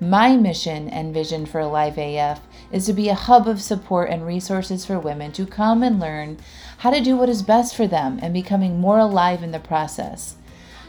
My 0.00 0.36
mission 0.36 0.88
and 0.88 1.14
vision 1.14 1.46
for 1.46 1.60
Alive 1.60 1.96
AF 1.96 2.40
is 2.72 2.86
to 2.86 2.92
be 2.92 3.08
a 3.08 3.14
hub 3.14 3.46
of 3.46 3.62
support 3.62 4.10
and 4.10 4.26
resources 4.26 4.84
for 4.84 4.98
women 4.98 5.30
to 5.32 5.46
come 5.46 5.84
and 5.84 6.00
learn 6.00 6.38
how 6.78 6.90
to 6.90 7.00
do 7.00 7.16
what 7.16 7.28
is 7.28 7.42
best 7.42 7.76
for 7.76 7.86
them 7.86 8.18
and 8.20 8.34
becoming 8.34 8.80
more 8.80 8.98
alive 8.98 9.42
in 9.42 9.52
the 9.52 9.60
process. 9.60 10.34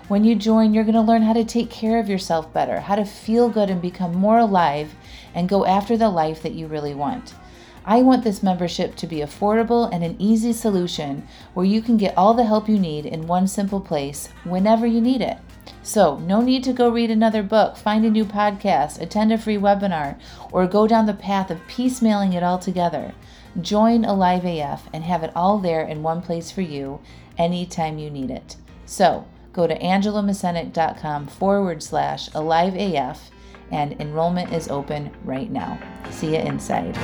When 0.07 0.23
you 0.23 0.35
join, 0.35 0.71
you're 0.71 0.83
going 0.83 0.93
to 0.93 1.01
learn 1.01 1.23
how 1.23 1.33
to 1.33 1.43
take 1.43 1.71
care 1.71 1.97
of 1.97 2.07
yourself 2.07 2.53
better, 2.53 2.79
how 2.79 2.93
to 2.93 3.05
feel 3.05 3.49
good 3.49 3.71
and 3.71 3.81
become 3.81 4.13
more 4.13 4.37
alive 4.37 4.93
and 5.33 5.49
go 5.49 5.65
after 5.65 5.97
the 5.97 6.09
life 6.09 6.43
that 6.43 6.53
you 6.53 6.67
really 6.67 6.93
want. 6.93 7.33
I 7.83 8.03
want 8.03 8.23
this 8.23 8.43
membership 8.43 8.95
to 8.97 9.07
be 9.07 9.17
affordable 9.17 9.91
and 9.91 10.03
an 10.03 10.15
easy 10.19 10.53
solution 10.53 11.27
where 11.55 11.65
you 11.65 11.81
can 11.81 11.97
get 11.97 12.15
all 12.15 12.35
the 12.35 12.45
help 12.45 12.69
you 12.69 12.77
need 12.77 13.07
in 13.07 13.25
one 13.25 13.47
simple 13.47 13.81
place 13.81 14.29
whenever 14.43 14.85
you 14.85 15.01
need 15.01 15.21
it. 15.21 15.37
So, 15.81 16.19
no 16.19 16.39
need 16.39 16.63
to 16.65 16.73
go 16.73 16.89
read 16.89 17.09
another 17.09 17.41
book, 17.41 17.75
find 17.75 18.05
a 18.05 18.11
new 18.11 18.25
podcast, 18.25 19.01
attend 19.01 19.33
a 19.33 19.39
free 19.39 19.57
webinar, 19.57 20.19
or 20.51 20.67
go 20.67 20.85
down 20.85 21.07
the 21.07 21.13
path 21.15 21.49
of 21.49 21.65
piecemealing 21.67 22.35
it 22.35 22.43
all 22.43 22.59
together. 22.59 23.15
Join 23.59 24.05
Alive 24.05 24.45
AF 24.45 24.87
and 24.93 25.03
have 25.03 25.23
it 25.23 25.31
all 25.35 25.57
there 25.57 25.81
in 25.81 26.03
one 26.03 26.21
place 26.21 26.51
for 26.51 26.61
you 26.61 26.99
anytime 27.39 27.97
you 27.97 28.11
need 28.11 28.29
it. 28.29 28.55
So, 28.85 29.25
go 29.55 29.65
to 29.65 29.79
angelamascenik.com 29.79 31.27
forward 31.27 31.81
slash 31.81 32.29
alive 32.35 32.75
AF 32.75 33.31
and 33.71 33.93
enrollment 34.01 34.51
is 34.51 34.67
open 34.67 35.09
right 35.23 35.49
now. 35.49 35.79
See 36.11 36.35
you 36.35 36.41
inside. 36.41 36.95